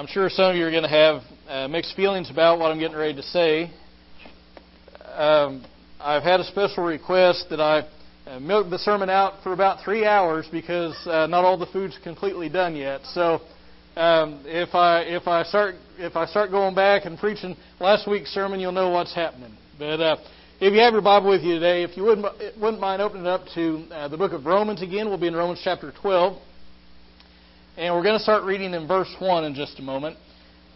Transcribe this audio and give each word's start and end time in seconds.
I'm 0.00 0.06
sure 0.06 0.30
some 0.30 0.52
of 0.52 0.56
you 0.56 0.64
are 0.64 0.70
going 0.70 0.82
to 0.84 0.88
have 0.88 1.22
uh, 1.46 1.68
mixed 1.68 1.94
feelings 1.94 2.30
about 2.30 2.58
what 2.58 2.72
I'm 2.72 2.78
getting 2.78 2.96
ready 2.96 3.16
to 3.16 3.22
say. 3.22 3.70
Um, 5.14 5.62
I've 6.00 6.22
had 6.22 6.40
a 6.40 6.44
special 6.44 6.84
request 6.84 7.48
that 7.50 7.60
I 7.60 7.86
uh, 8.26 8.40
milk 8.40 8.70
the 8.70 8.78
sermon 8.78 9.10
out 9.10 9.42
for 9.42 9.52
about 9.52 9.84
three 9.84 10.06
hours 10.06 10.48
because 10.50 10.96
uh, 11.06 11.26
not 11.26 11.44
all 11.44 11.58
the 11.58 11.66
food's 11.66 11.98
completely 12.02 12.48
done 12.48 12.76
yet. 12.76 13.02
So 13.12 13.42
um, 13.94 14.42
if 14.46 14.74
I 14.74 15.02
if 15.02 15.28
I 15.28 15.42
start 15.42 15.74
if 15.98 16.16
I 16.16 16.24
start 16.24 16.50
going 16.50 16.74
back 16.74 17.04
and 17.04 17.18
preaching 17.18 17.54
last 17.78 18.08
week's 18.08 18.30
sermon, 18.30 18.58
you'll 18.58 18.72
know 18.72 18.88
what's 18.88 19.14
happening. 19.14 19.54
But 19.78 20.00
uh, 20.00 20.16
if 20.62 20.72
you 20.72 20.80
have 20.80 20.94
your 20.94 21.02
Bible 21.02 21.28
with 21.28 21.42
you 21.42 21.56
today, 21.56 21.82
if 21.82 21.94
you 21.98 22.04
wouldn't 22.04 22.26
wouldn't 22.58 22.80
mind 22.80 23.02
opening 23.02 23.26
up 23.26 23.42
to 23.54 23.84
uh, 23.90 24.08
the 24.08 24.16
book 24.16 24.32
of 24.32 24.46
Romans 24.46 24.80
again, 24.80 25.10
we'll 25.10 25.18
be 25.18 25.26
in 25.26 25.36
Romans 25.36 25.60
chapter 25.62 25.92
12. 26.00 26.40
And 27.80 27.94
we're 27.94 28.02
going 28.02 28.18
to 28.18 28.22
start 28.22 28.44
reading 28.44 28.74
in 28.74 28.86
verse 28.86 29.08
1 29.18 29.44
in 29.44 29.54
just 29.54 29.78
a 29.78 29.82
moment. 29.82 30.18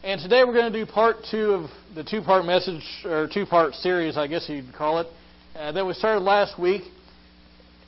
And 0.02 0.18
today 0.22 0.42
we're 0.42 0.54
going 0.54 0.72
to 0.72 0.84
do 0.86 0.90
part 0.90 1.16
two 1.30 1.52
of 1.52 1.70
the 1.94 2.02
two 2.02 2.22
part 2.22 2.46
message, 2.46 2.82
or 3.04 3.28
two 3.28 3.44
part 3.44 3.74
series, 3.74 4.16
I 4.16 4.26
guess 4.26 4.46
you'd 4.48 4.72
call 4.72 5.00
it, 5.00 5.08
uh, 5.54 5.72
that 5.72 5.84
we 5.84 5.92
started 5.92 6.20
last 6.20 6.58
week 6.58 6.80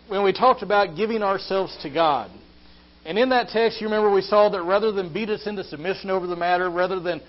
when 0.09 0.23
we 0.23 0.35
talked 0.35 0.63
about 0.63 0.99
giving 0.99 1.23
ourselves 1.23 1.75
to 1.81 1.89
God. 1.89 2.31
And 3.07 3.19
in 3.19 3.31
that 3.31 3.49
text, 3.49 3.81
you 3.81 3.87
remember 3.87 4.13
we 4.13 4.21
saw 4.21 4.51
that 4.51 4.63
rather 4.65 4.93
than 4.93 5.11
beat 5.15 5.31
us 5.31 5.47
into 5.47 5.65
submission 5.65 6.11
over 6.11 6.27
the 6.27 6.37
matter, 6.37 6.69
rather 6.69 7.01
than 7.01 7.23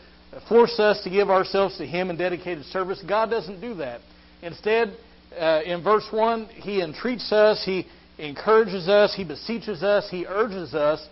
force 0.50 0.78
us 0.80 1.02
to 1.06 1.10
give 1.10 1.30
ourselves 1.30 1.78
to 1.78 1.86
Him 1.86 2.10
in 2.10 2.18
dedicated 2.18 2.66
service, 2.66 3.02
God 3.08 3.30
doesn't 3.30 3.62
do 3.62 3.76
that. 3.76 4.02
Instead, 4.42 4.98
uh, 5.40 5.62
in 5.66 5.82
verse 5.86 6.06
1, 6.12 6.48
He 6.48 6.82
entreats 6.82 7.32
us, 7.32 7.64
He 7.64 7.88
encourages 8.18 8.90
us, 8.90 9.16
He 9.16 9.24
beseeches 9.24 9.84
us, 9.84 10.10
He 10.12 10.26
urges 10.28 10.74
us 10.74 11.08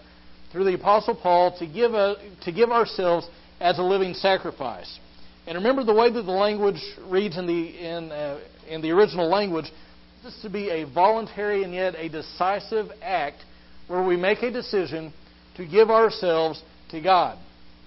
through 0.55 0.63
the 0.63 0.73
Apostle 0.73 1.15
Paul 1.15 1.53
to 1.59 1.67
give, 1.67 1.93
a, 1.93 2.15
to 2.43 2.51
give 2.53 2.69
ourselves 2.69 3.27
as 3.59 3.77
a 3.77 3.81
living 3.81 4.13
sacrifice. 4.13 4.99
And 5.47 5.57
remember 5.57 5.83
the 5.83 5.93
way 5.93 6.09
that 6.09 6.21
the 6.21 6.31
language 6.31 6.81
reads 7.09 7.37
in 7.37 7.45
the, 7.45 7.53
in, 7.53 8.09
uh, 8.09 8.39
in 8.69 8.81
the 8.81 8.89
original 8.91 9.29
language, 9.29 9.65
this 10.23 10.33
is 10.33 10.41
to 10.43 10.49
be 10.49 10.69
a 10.69 10.85
voluntary 10.85 11.65
and 11.65 11.73
yet 11.73 11.95
a 11.97 12.07
decisive 12.07 12.85
act 13.01 13.43
where 13.87 14.01
we 14.01 14.15
make 14.15 14.43
a 14.43 14.49
decision 14.49 15.13
to 15.57 15.65
give 15.65 15.89
ourselves 15.89 16.63
to 16.91 17.01
God. 17.01 17.37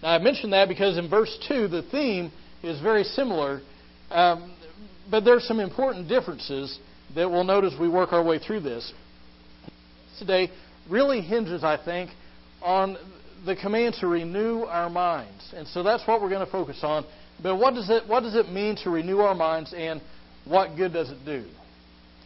Now, 0.02 0.10
I 0.10 0.18
mention 0.18 0.50
that 0.50 0.68
because 0.68 0.98
in 0.98 1.08
verse 1.08 1.38
2, 1.48 1.68
the 1.68 1.88
theme 1.90 2.30
is 2.62 2.82
very 2.82 3.04
similar, 3.04 3.62
um, 4.10 4.54
but 5.10 5.24
there 5.24 5.34
are 5.34 5.40
some 5.40 5.58
important 5.58 6.06
differences 6.06 6.78
that 7.14 7.30
we'll 7.30 7.44
note 7.44 7.64
as 7.64 7.72
we 7.80 7.88
work 7.88 8.12
our 8.12 8.22
way 8.22 8.38
through 8.38 8.60
this. 8.60 8.92
Today 10.18 10.50
really 10.90 11.22
hinges, 11.22 11.64
I 11.64 11.82
think, 11.82 12.10
on 12.62 12.96
the 13.44 13.56
command 13.56 13.96
to 14.00 14.06
renew 14.06 14.62
our 14.62 14.90
minds. 14.90 15.52
And 15.54 15.66
so 15.68 15.82
that's 15.82 16.06
what 16.06 16.20
we're 16.20 16.30
going 16.30 16.44
to 16.44 16.50
focus 16.52 16.80
on. 16.82 17.04
But 17.42 17.56
what 17.56 17.74
does 17.74 17.88
it 17.88 18.06
what 18.08 18.20
does 18.20 18.34
it 18.34 18.50
mean 18.50 18.76
to 18.82 18.90
renew 18.90 19.18
our 19.18 19.34
minds 19.34 19.72
and 19.76 20.00
what 20.44 20.76
good 20.76 20.92
does 20.92 21.10
it 21.10 21.24
do? 21.24 21.44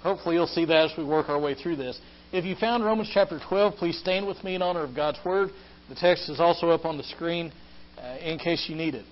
Hopefully 0.03 0.37
you'll 0.37 0.47
see 0.47 0.65
that 0.65 0.91
as 0.91 0.93
we 0.97 1.05
work 1.05 1.29
our 1.29 1.39
way 1.39 1.55
through 1.55 1.77
this. 1.77 2.01
If 2.33 2.45
you 2.45 2.57
found 2.57 2.85
Romans 2.85 3.11
chapter 3.13 3.39
12, 3.49 3.75
please 3.75 3.99
stand 3.99 4.27
with 4.27 4.43
me 4.43 4.55
in 4.55 4.63
honor 4.63 4.83
of 4.83 4.97
God's 4.97 5.19
word. 5.25 5.51
The 5.89 5.95
text 5.95 6.31
is 6.31 6.41
also 6.41 6.71
up 6.71 6.87
on 6.87 6.97
the 6.97 7.05
screen 7.05 7.53
uh, 7.99 8.17
in 8.21 8.39
case 8.39 8.67
you 8.69 8.75
need 8.75 8.95
it. 8.95 9.05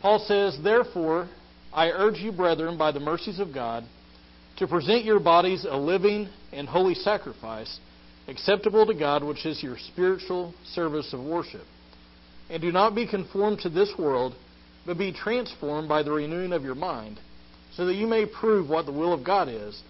Paul 0.00 0.20
says, 0.20 0.56
"Therefore, 0.62 1.28
I 1.72 1.88
urge 1.90 2.18
you, 2.18 2.30
brethren, 2.30 2.78
by 2.78 2.92
the 2.92 3.00
mercies 3.00 3.40
of 3.40 3.52
God, 3.52 3.84
to 4.58 4.68
present 4.68 5.04
your 5.04 5.18
bodies 5.18 5.66
a 5.68 5.76
living 5.76 6.28
and 6.52 6.68
holy 6.68 6.94
sacrifice, 6.94 7.78
acceptable 8.28 8.86
to 8.86 8.94
God, 8.94 9.24
which 9.24 9.44
is 9.44 9.62
your 9.62 9.76
spiritual 9.78 10.54
service 10.72 11.12
of 11.12 11.20
worship. 11.20 11.64
And 12.50 12.62
do 12.62 12.70
not 12.70 12.94
be 12.94 13.06
conformed 13.06 13.60
to 13.60 13.68
this 13.68 13.92
world, 13.98 14.34
but 14.86 14.98
be 14.98 15.12
transformed 15.12 15.88
by 15.88 16.02
the 16.02 16.12
renewing 16.12 16.52
of 16.52 16.62
your 16.62 16.74
mind, 16.74 17.18
so 17.74 17.86
that 17.86 17.94
you 17.94 18.06
may 18.06 18.26
prove 18.26 18.68
what 18.68 18.86
the 18.86 18.92
will 18.92 19.12
of 19.12 19.24
God 19.24 19.48
is, 19.48 19.82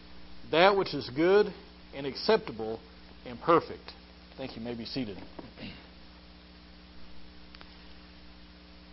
that 0.50 0.76
which 0.76 0.94
is 0.94 1.10
good 1.15 1.53
and 1.94 2.06
acceptable 2.06 2.81
and 3.26 3.41
perfect. 3.41 3.93
Thank 4.37 4.56
you. 4.56 4.62
you 4.62 4.69
may 4.69 4.75
be 4.75 4.84
seated. 4.84 5.19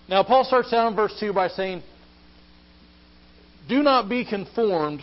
Now, 0.08 0.24
Paul 0.24 0.44
starts 0.44 0.72
out 0.74 0.88
in 0.88 0.96
verse 0.96 1.16
2 1.20 1.34
by 1.34 1.48
saying, 1.48 1.82
Do 3.68 3.82
not 3.82 4.08
be 4.08 4.24
conformed 4.24 5.02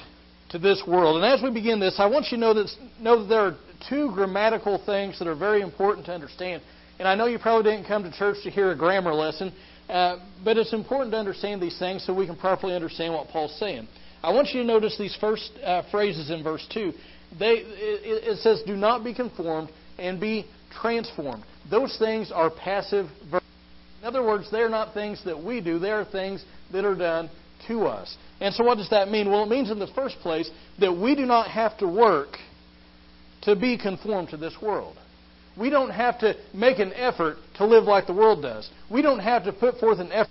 to 0.50 0.59
this 0.59 0.82
world. 0.86 1.16
And 1.16 1.24
as 1.24 1.42
we 1.42 1.50
begin 1.50 1.80
this, 1.80 1.97
I 1.98 2.06
want 2.06 2.26
you 2.30 2.36
to 2.36 2.41
know 2.41 2.54
that, 2.54 2.70
know 3.00 3.22
that 3.22 3.28
there 3.28 3.41
are 3.41 3.56
two 3.88 4.10
grammatical 4.12 4.82
things 4.84 5.19
that 5.19 5.28
are 5.28 5.34
very 5.34 5.60
important 5.60 6.06
to 6.06 6.12
understand. 6.12 6.62
And 6.98 7.09
I 7.09 7.15
know 7.15 7.26
you 7.26 7.38
probably 7.38 7.70
didn't 7.70 7.87
come 7.87 8.03
to 8.04 8.12
church 8.12 8.38
to 8.44 8.50
hear 8.50 8.70
a 8.70 8.76
grammar 8.76 9.15
lesson, 9.15 9.53
uh, 9.88 10.19
but 10.44 10.56
it's 10.56 10.72
important 10.72 11.12
to 11.12 11.19
understand 11.19 11.60
these 11.60 11.78
things 11.78 12.04
so 12.04 12.15
we 12.15 12.26
can 12.26 12.37
properly 12.37 12.75
understand 12.75 13.12
what 13.12 13.28
Paul's 13.28 13.59
saying. 13.59 13.88
I 14.22 14.32
want 14.32 14.48
you 14.50 14.60
to 14.60 14.66
notice 14.66 14.97
these 14.98 15.16
first 15.21 15.50
uh, 15.65 15.82
phrases 15.91 16.31
in 16.31 16.44
verse 16.44 16.66
2. 16.72 16.92
They, 17.38 17.47
it, 17.47 18.37
it 18.37 18.38
says, 18.38 18.62
Do 18.66 18.76
not 18.76 19.03
be 19.03 19.15
conformed 19.15 19.71
and 19.98 20.21
be 20.21 20.47
transformed. 20.81 21.44
Those 21.71 21.97
things 21.98 22.31
are 22.32 22.50
passive 22.50 23.06
verbs. 23.31 23.44
In 24.00 24.06
other 24.06 24.25
words, 24.25 24.48
they're 24.50 24.69
not 24.69 24.94
things 24.94 25.22
that 25.25 25.42
we 25.42 25.60
do, 25.60 25.78
they 25.78 25.91
are 25.91 26.04
things 26.04 26.44
that 26.72 26.84
are 26.84 26.94
done 26.94 27.31
to 27.69 27.87
us. 27.87 28.16
And 28.41 28.54
so, 28.54 28.65
what 28.65 28.78
does 28.78 28.91
that 28.91 29.09
mean? 29.09 29.31
Well, 29.31 29.44
it 29.44 29.48
means 29.48 29.71
in 29.71 29.78
the 29.78 29.91
first 29.94 30.16
place 30.19 30.50
that 30.81 30.92
we 30.92 31.15
do 31.15 31.26
not 31.26 31.48
have 31.50 31.78
to 31.78 31.87
work 31.87 32.37
to 33.42 33.56
be 33.56 33.76
conformed 33.78 34.30
to 34.30 34.36
this 34.36 34.56
world. 34.60 34.97
We 35.58 35.69
don't 35.69 35.91
have 35.91 36.19
to 36.20 36.34
make 36.54 36.78
an 36.78 36.92
effort 36.94 37.36
to 37.56 37.66
live 37.66 37.84
like 37.84 38.06
the 38.06 38.14
world 38.14 38.42
does. 38.42 38.70
We 38.91 39.03
don't 39.03 39.19
have 39.19 39.44
to 39.44 39.53
put 39.53 39.78
forth 39.78 39.98
an 39.98 40.10
effort, 40.10 40.30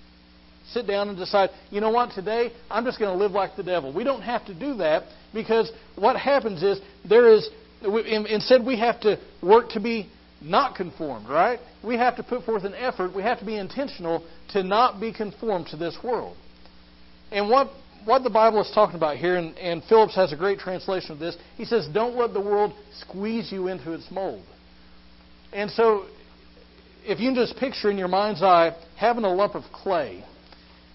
sit 0.70 0.86
down 0.86 1.08
and 1.08 1.16
decide, 1.16 1.50
you 1.70 1.80
know 1.80 1.90
what, 1.90 2.12
today 2.12 2.52
I'm 2.70 2.84
just 2.84 2.98
going 2.98 3.16
to 3.16 3.18
live 3.22 3.32
like 3.32 3.54
the 3.56 3.62
devil. 3.62 3.92
We 3.92 4.02
don't 4.02 4.22
have 4.22 4.44
to 4.46 4.54
do 4.54 4.74
that 4.78 5.04
because 5.32 5.70
what 5.96 6.16
happens 6.16 6.62
is 6.62 6.80
there 7.08 7.32
is, 7.32 7.48
instead, 7.84 8.66
we 8.66 8.78
have 8.78 9.00
to 9.02 9.18
work 9.42 9.70
to 9.70 9.80
be 9.80 10.08
not 10.40 10.74
conformed, 10.74 11.28
right? 11.28 11.60
We 11.84 11.96
have 11.98 12.16
to 12.16 12.24
put 12.24 12.44
forth 12.44 12.64
an 12.64 12.74
effort. 12.74 13.14
We 13.14 13.22
have 13.22 13.38
to 13.38 13.46
be 13.46 13.56
intentional 13.56 14.26
to 14.50 14.64
not 14.64 15.00
be 15.00 15.12
conformed 15.12 15.68
to 15.68 15.76
this 15.76 15.96
world. 16.02 16.36
And 17.30 17.48
what 17.48 17.70
what 18.04 18.22
the 18.22 18.30
Bible 18.30 18.60
is 18.60 18.70
talking 18.74 18.96
about 18.96 19.16
here, 19.16 19.36
and, 19.36 19.56
and 19.58 19.82
Phillips 19.84 20.14
has 20.16 20.32
a 20.32 20.36
great 20.36 20.58
translation 20.58 21.12
of 21.12 21.18
this, 21.18 21.36
he 21.56 21.64
says, 21.64 21.88
Don't 21.92 22.16
let 22.16 22.32
the 22.32 22.40
world 22.40 22.72
squeeze 23.00 23.52
you 23.52 23.68
into 23.68 23.92
its 23.92 24.10
mold. 24.10 24.44
And 25.52 25.70
so, 25.70 26.06
if 27.04 27.20
you 27.20 27.28
can 27.28 27.34
just 27.34 27.56
picture 27.56 27.90
in 27.90 27.98
your 27.98 28.08
mind's 28.08 28.42
eye 28.42 28.76
having 28.96 29.24
a 29.24 29.32
lump 29.32 29.54
of 29.54 29.64
clay 29.72 30.24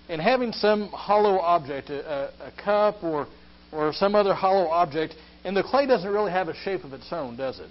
and 0.10 0.22
having 0.22 0.52
some 0.52 0.88
hollow 0.90 1.40
object, 1.40 1.90
a, 1.90 2.32
a, 2.42 2.48
a 2.48 2.64
cup 2.64 3.04
or, 3.04 3.28
or 3.72 3.92
some 3.94 4.16
other 4.16 4.34
hollow 4.34 4.68
object, 4.68 5.16
and 5.44 5.56
the 5.56 5.64
clay 5.64 5.86
doesn't 5.86 6.10
really 6.10 6.32
have 6.32 6.48
a 6.48 6.56
shape 6.56 6.84
of 6.84 6.94
its 6.94 7.08
own, 7.12 7.38
does 7.38 7.60
it? 7.60 7.70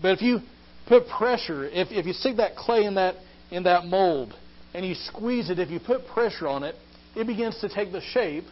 But 0.00 0.12
if 0.12 0.22
you 0.22 0.40
put 0.86 1.06
pressure, 1.08 1.66
if, 1.66 1.88
if 1.90 2.06
you 2.06 2.12
stick 2.12 2.36
that 2.38 2.56
clay 2.56 2.84
in 2.84 2.94
that, 2.94 3.16
in 3.50 3.64
that 3.64 3.84
mold 3.84 4.34
and 4.74 4.86
you 4.86 4.94
squeeze 4.94 5.50
it, 5.50 5.58
if 5.58 5.70
you 5.70 5.80
put 5.80 6.06
pressure 6.06 6.48
on 6.48 6.62
it, 6.62 6.74
it 7.16 7.26
begins 7.26 7.60
to 7.60 7.68
take 7.68 7.92
the 7.92 8.00
shape 8.00 8.44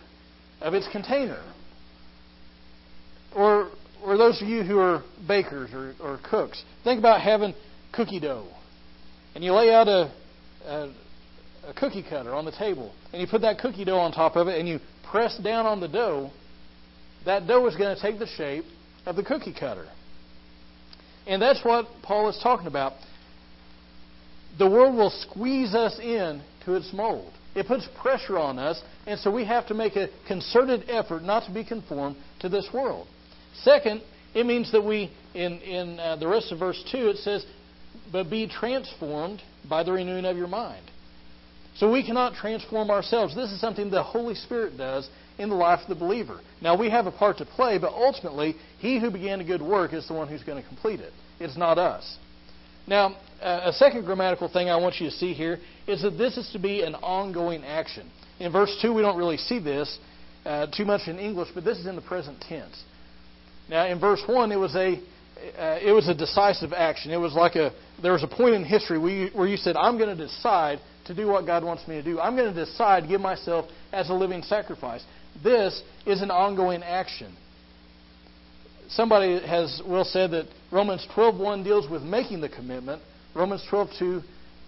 of 0.60 0.74
its 0.74 0.88
container. 0.90 1.42
Or, 3.34 3.70
or 4.04 4.16
those 4.16 4.40
of 4.42 4.48
you 4.48 4.62
who 4.62 4.78
are 4.78 5.02
bakers 5.26 5.70
or, 5.72 5.94
or 6.00 6.18
cooks, 6.28 6.62
think 6.84 6.98
about 6.98 7.20
having 7.20 7.54
cookie 7.92 8.20
dough. 8.20 8.48
And 9.34 9.44
you 9.44 9.52
lay 9.52 9.72
out 9.72 9.86
a, 9.88 10.12
a, 10.64 10.94
a 11.68 11.74
cookie 11.74 12.02
cutter 12.02 12.34
on 12.34 12.44
the 12.44 12.52
table, 12.52 12.92
and 13.12 13.20
you 13.20 13.28
put 13.28 13.42
that 13.42 13.58
cookie 13.58 13.84
dough 13.84 13.98
on 13.98 14.12
top 14.12 14.36
of 14.36 14.48
it, 14.48 14.58
and 14.58 14.68
you 14.68 14.80
press 15.10 15.38
down 15.38 15.66
on 15.66 15.80
the 15.80 15.88
dough. 15.88 16.30
That 17.24 17.46
dough 17.46 17.66
is 17.66 17.76
going 17.76 17.94
to 17.94 18.00
take 18.00 18.18
the 18.18 18.26
shape 18.26 18.64
of 19.06 19.16
the 19.16 19.22
cookie 19.22 19.54
cutter. 19.58 19.86
And 21.26 21.42
that's 21.42 21.62
what 21.64 21.86
Paul 22.02 22.28
is 22.30 22.40
talking 22.42 22.66
about. 22.66 22.94
The 24.58 24.68
world 24.68 24.96
will 24.96 25.10
squeeze 25.10 25.74
us 25.74 25.98
in 26.00 26.42
to 26.64 26.74
its 26.74 26.92
mold. 26.92 27.32
It 27.58 27.66
puts 27.66 27.88
pressure 28.00 28.38
on 28.38 28.56
us, 28.56 28.80
and 29.04 29.18
so 29.18 29.32
we 29.32 29.44
have 29.44 29.66
to 29.66 29.74
make 29.74 29.96
a 29.96 30.08
concerted 30.28 30.84
effort 30.88 31.24
not 31.24 31.44
to 31.46 31.52
be 31.52 31.64
conformed 31.64 32.16
to 32.38 32.48
this 32.48 32.68
world. 32.72 33.08
Second, 33.62 34.00
it 34.32 34.46
means 34.46 34.70
that 34.70 34.84
we, 34.84 35.10
in, 35.34 35.58
in 35.62 35.98
uh, 35.98 36.14
the 36.14 36.28
rest 36.28 36.52
of 36.52 36.60
verse 36.60 36.80
2, 36.92 37.08
it 37.08 37.16
says, 37.16 37.44
but 38.12 38.30
be 38.30 38.46
transformed 38.46 39.42
by 39.68 39.82
the 39.82 39.90
renewing 39.90 40.24
of 40.24 40.36
your 40.36 40.46
mind. 40.46 40.84
So 41.74 41.90
we 41.90 42.06
cannot 42.06 42.34
transform 42.34 42.92
ourselves. 42.92 43.34
This 43.34 43.50
is 43.50 43.60
something 43.60 43.90
the 43.90 44.04
Holy 44.04 44.36
Spirit 44.36 44.78
does 44.78 45.08
in 45.38 45.48
the 45.48 45.56
life 45.56 45.80
of 45.82 45.88
the 45.88 45.96
believer. 45.96 46.40
Now, 46.62 46.78
we 46.78 46.90
have 46.90 47.06
a 47.06 47.12
part 47.12 47.38
to 47.38 47.44
play, 47.44 47.78
but 47.78 47.92
ultimately, 47.92 48.54
he 48.78 49.00
who 49.00 49.10
began 49.10 49.40
a 49.40 49.44
good 49.44 49.62
work 49.62 49.92
is 49.92 50.06
the 50.06 50.14
one 50.14 50.28
who's 50.28 50.44
going 50.44 50.62
to 50.62 50.68
complete 50.68 51.00
it. 51.00 51.12
It's 51.40 51.56
not 51.56 51.76
us. 51.76 52.18
Now, 52.86 53.16
a 53.40 53.72
second 53.72 54.04
grammatical 54.04 54.48
thing 54.48 54.68
I 54.68 54.76
want 54.76 55.00
you 55.00 55.10
to 55.10 55.16
see 55.16 55.32
here 55.32 55.58
is 55.86 56.02
that 56.02 56.18
this 56.18 56.36
is 56.36 56.50
to 56.52 56.58
be 56.58 56.82
an 56.82 56.94
ongoing 56.96 57.64
action. 57.64 58.10
In 58.40 58.52
verse 58.52 58.76
2, 58.82 58.92
we 58.92 59.02
don't 59.02 59.16
really 59.16 59.36
see 59.36 59.58
this 59.58 59.98
uh, 60.44 60.66
too 60.66 60.84
much 60.84 61.08
in 61.08 61.18
English, 61.18 61.48
but 61.54 61.64
this 61.64 61.78
is 61.78 61.86
in 61.86 61.96
the 61.96 62.02
present 62.02 62.40
tense. 62.40 62.82
Now, 63.68 63.86
in 63.86 64.00
verse 64.00 64.22
1, 64.26 64.50
it 64.50 64.56
was 64.56 64.74
a, 64.74 64.94
uh, 65.58 65.78
it 65.82 65.92
was 65.92 66.08
a 66.08 66.14
decisive 66.14 66.72
action. 66.72 67.10
It 67.10 67.18
was 67.18 67.34
like 67.34 67.54
a 67.54 67.72
there 68.00 68.12
was 68.12 68.22
a 68.22 68.28
point 68.28 68.54
in 68.54 68.64
history 68.64 68.98
where 68.98 69.12
you, 69.12 69.30
where 69.34 69.46
you 69.46 69.56
said, 69.56 69.76
"I'm 69.76 69.98
going 69.98 70.16
to 70.16 70.26
decide 70.26 70.80
to 71.06 71.14
do 71.14 71.26
what 71.26 71.46
God 71.46 71.64
wants 71.64 71.86
me 71.86 71.96
to 71.96 72.02
do. 72.02 72.20
I'm 72.20 72.36
going 72.36 72.52
to 72.52 72.64
decide 72.64 73.02
to 73.02 73.08
give 73.08 73.20
myself 73.20 73.66
as 73.92 74.08
a 74.08 74.14
living 74.14 74.42
sacrifice." 74.42 75.04
This 75.42 75.82
is 76.06 76.22
an 76.22 76.30
ongoing 76.30 76.82
action. 76.82 77.36
Somebody 78.88 79.40
has 79.46 79.82
well 79.86 80.04
said 80.04 80.30
that 80.30 80.46
Romans 80.72 81.06
12:1 81.14 81.62
deals 81.62 81.88
with 81.90 82.02
making 82.02 82.40
the 82.40 82.48
commitment, 82.48 83.02
Romans 83.38 83.64
12:2 83.70 84.22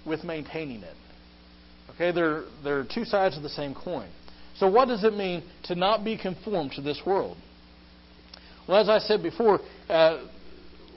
with 0.07 0.23
maintaining 0.23 0.83
it. 0.83 0.95
Okay, 1.91 2.13
they're 2.13 2.45
they're 2.63 2.85
two 2.85 3.05
sides 3.05 3.37
of 3.37 3.43
the 3.43 3.49
same 3.49 3.75
coin. 3.75 4.09
So 4.57 4.71
what 4.71 4.89
does 4.89 5.03
it 5.05 5.15
mean 5.15 5.43
to 5.65 5.75
not 5.75 6.05
be 6.05 6.17
conformed 6.17 6.73
to 6.73 6.81
this 6.81 7.01
world? 7.05 7.37
Well, 8.69 8.79
as 8.79 8.89
I 8.89 8.99
said 8.99 9.23
before, 9.23 9.61
uh, 9.89 10.25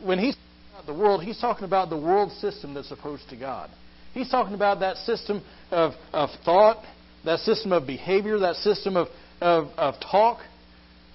when 0.04 0.20
he's 0.20 0.36
talking 0.36 0.74
about 0.74 0.86
the 0.86 0.94
world, 0.94 1.24
he's 1.24 1.40
talking 1.40 1.64
about 1.66 1.90
the 1.90 1.98
world 1.98 2.32
system 2.34 2.74
that's 2.74 2.92
opposed 2.92 3.30
to 3.30 3.36
God. 3.36 3.70
He's 4.14 4.30
talking 4.30 4.54
about 4.54 4.82
that 4.82 4.98
system 4.98 5.42
of, 5.72 5.94
of 6.12 6.30
thought, 6.46 6.84
that 7.26 7.40
system 7.40 7.72
of 7.72 7.88
behavior, 7.88 8.38
that 8.40 8.58
system 8.58 8.96
of, 8.96 9.08
of, 9.42 9.70
of 9.78 9.96
talk, 10.00 10.40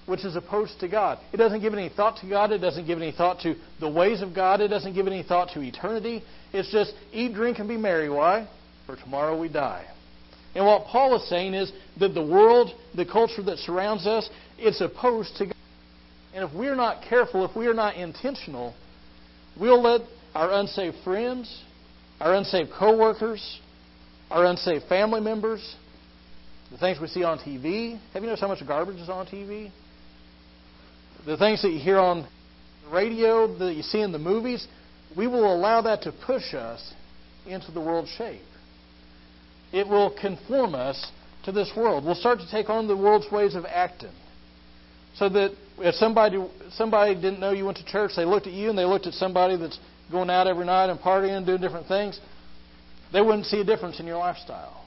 which 0.09 0.25
is 0.25 0.35
opposed 0.35 0.79
to 0.79 0.87
God. 0.87 1.19
It 1.31 1.37
doesn't 1.37 1.61
give 1.61 1.73
any 1.73 1.89
thought 1.89 2.17
to 2.21 2.27
God. 2.27 2.51
It 2.51 2.57
doesn't 2.57 2.87
give 2.87 2.97
any 2.97 3.11
thought 3.11 3.41
to 3.41 3.55
the 3.79 3.89
ways 3.89 4.21
of 4.21 4.33
God. 4.33 4.59
It 4.59 4.69
doesn't 4.69 4.93
give 4.93 5.05
any 5.05 5.21
thought 5.21 5.51
to 5.53 5.61
eternity. 5.61 6.23
It's 6.51 6.71
just 6.71 6.93
eat, 7.13 7.35
drink, 7.35 7.59
and 7.59 7.69
be 7.69 7.77
merry. 7.77 8.09
Why? 8.09 8.49
For 8.87 8.95
tomorrow 8.95 9.39
we 9.39 9.49
die. 9.49 9.85
And 10.55 10.65
what 10.65 10.85
Paul 10.87 11.15
is 11.15 11.29
saying 11.29 11.53
is 11.53 11.71
that 11.99 12.15
the 12.15 12.25
world, 12.25 12.71
the 12.95 13.05
culture 13.05 13.43
that 13.43 13.59
surrounds 13.59 14.07
us, 14.07 14.27
it's 14.57 14.81
opposed 14.81 15.35
to 15.37 15.45
God. 15.45 15.55
And 16.33 16.43
if 16.43 16.55
we're 16.55 16.75
not 16.75 17.03
careful, 17.07 17.45
if 17.45 17.55
we 17.55 17.67
are 17.67 17.73
not 17.73 17.95
intentional, 17.95 18.73
we'll 19.59 19.81
let 19.81 20.01
our 20.33 20.51
unsaved 20.51 20.97
friends, 21.03 21.63
our 22.19 22.33
unsaved 22.33 22.71
coworkers, 22.77 23.59
our 24.31 24.45
unsaved 24.45 24.85
family 24.85 25.21
members, 25.21 25.75
the 26.71 26.77
things 26.77 26.99
we 26.99 27.07
see 27.07 27.23
on 27.23 27.37
TV. 27.37 27.99
Have 28.13 28.23
you 28.23 28.27
noticed 28.27 28.41
how 28.41 28.47
much 28.47 28.65
garbage 28.65 28.97
is 28.97 29.09
on 29.09 29.27
TV? 29.27 29.71
The 31.29 31.37
things 31.37 31.61
that 31.61 31.69
you 31.69 31.79
hear 31.79 31.99
on 31.99 32.25
the 32.83 32.89
radio, 32.89 33.45
that 33.59 33.75
you 33.75 33.83
see 33.83 34.01
in 34.01 34.11
the 34.11 34.17
movies, 34.17 34.67
we 35.15 35.27
will 35.27 35.53
allow 35.53 35.79
that 35.83 36.01
to 36.01 36.11
push 36.11 36.55
us 36.55 36.93
into 37.45 37.71
the 37.71 37.79
world's 37.79 38.09
shape. 38.09 38.41
It 39.71 39.87
will 39.87 40.09
conform 40.19 40.73
us 40.73 41.11
to 41.43 41.51
this 41.51 41.71
world. 41.77 42.03
We'll 42.03 42.15
start 42.15 42.39
to 42.39 42.49
take 42.49 42.71
on 42.71 42.87
the 42.87 42.97
world's 42.97 43.31
ways 43.31 43.53
of 43.53 43.65
acting. 43.65 44.09
So 45.17 45.29
that 45.29 45.55
if 45.77 45.93
somebody 45.95 46.43
somebody 46.71 47.13
didn't 47.13 47.39
know 47.39 47.51
you 47.51 47.65
went 47.65 47.77
to 47.77 47.85
church, 47.85 48.13
they 48.15 48.25
looked 48.25 48.47
at 48.47 48.53
you 48.53 48.69
and 48.69 48.77
they 48.77 48.85
looked 48.85 49.05
at 49.05 49.13
somebody 49.13 49.55
that's 49.55 49.77
going 50.11 50.31
out 50.31 50.47
every 50.47 50.65
night 50.65 50.89
and 50.89 50.99
partying 50.99 51.37
and 51.37 51.45
doing 51.45 51.61
different 51.61 51.87
things, 51.87 52.19
they 53.13 53.21
wouldn't 53.21 53.45
see 53.45 53.61
a 53.61 53.63
difference 53.63 53.99
in 53.99 54.07
your 54.07 54.17
lifestyle. 54.17 54.78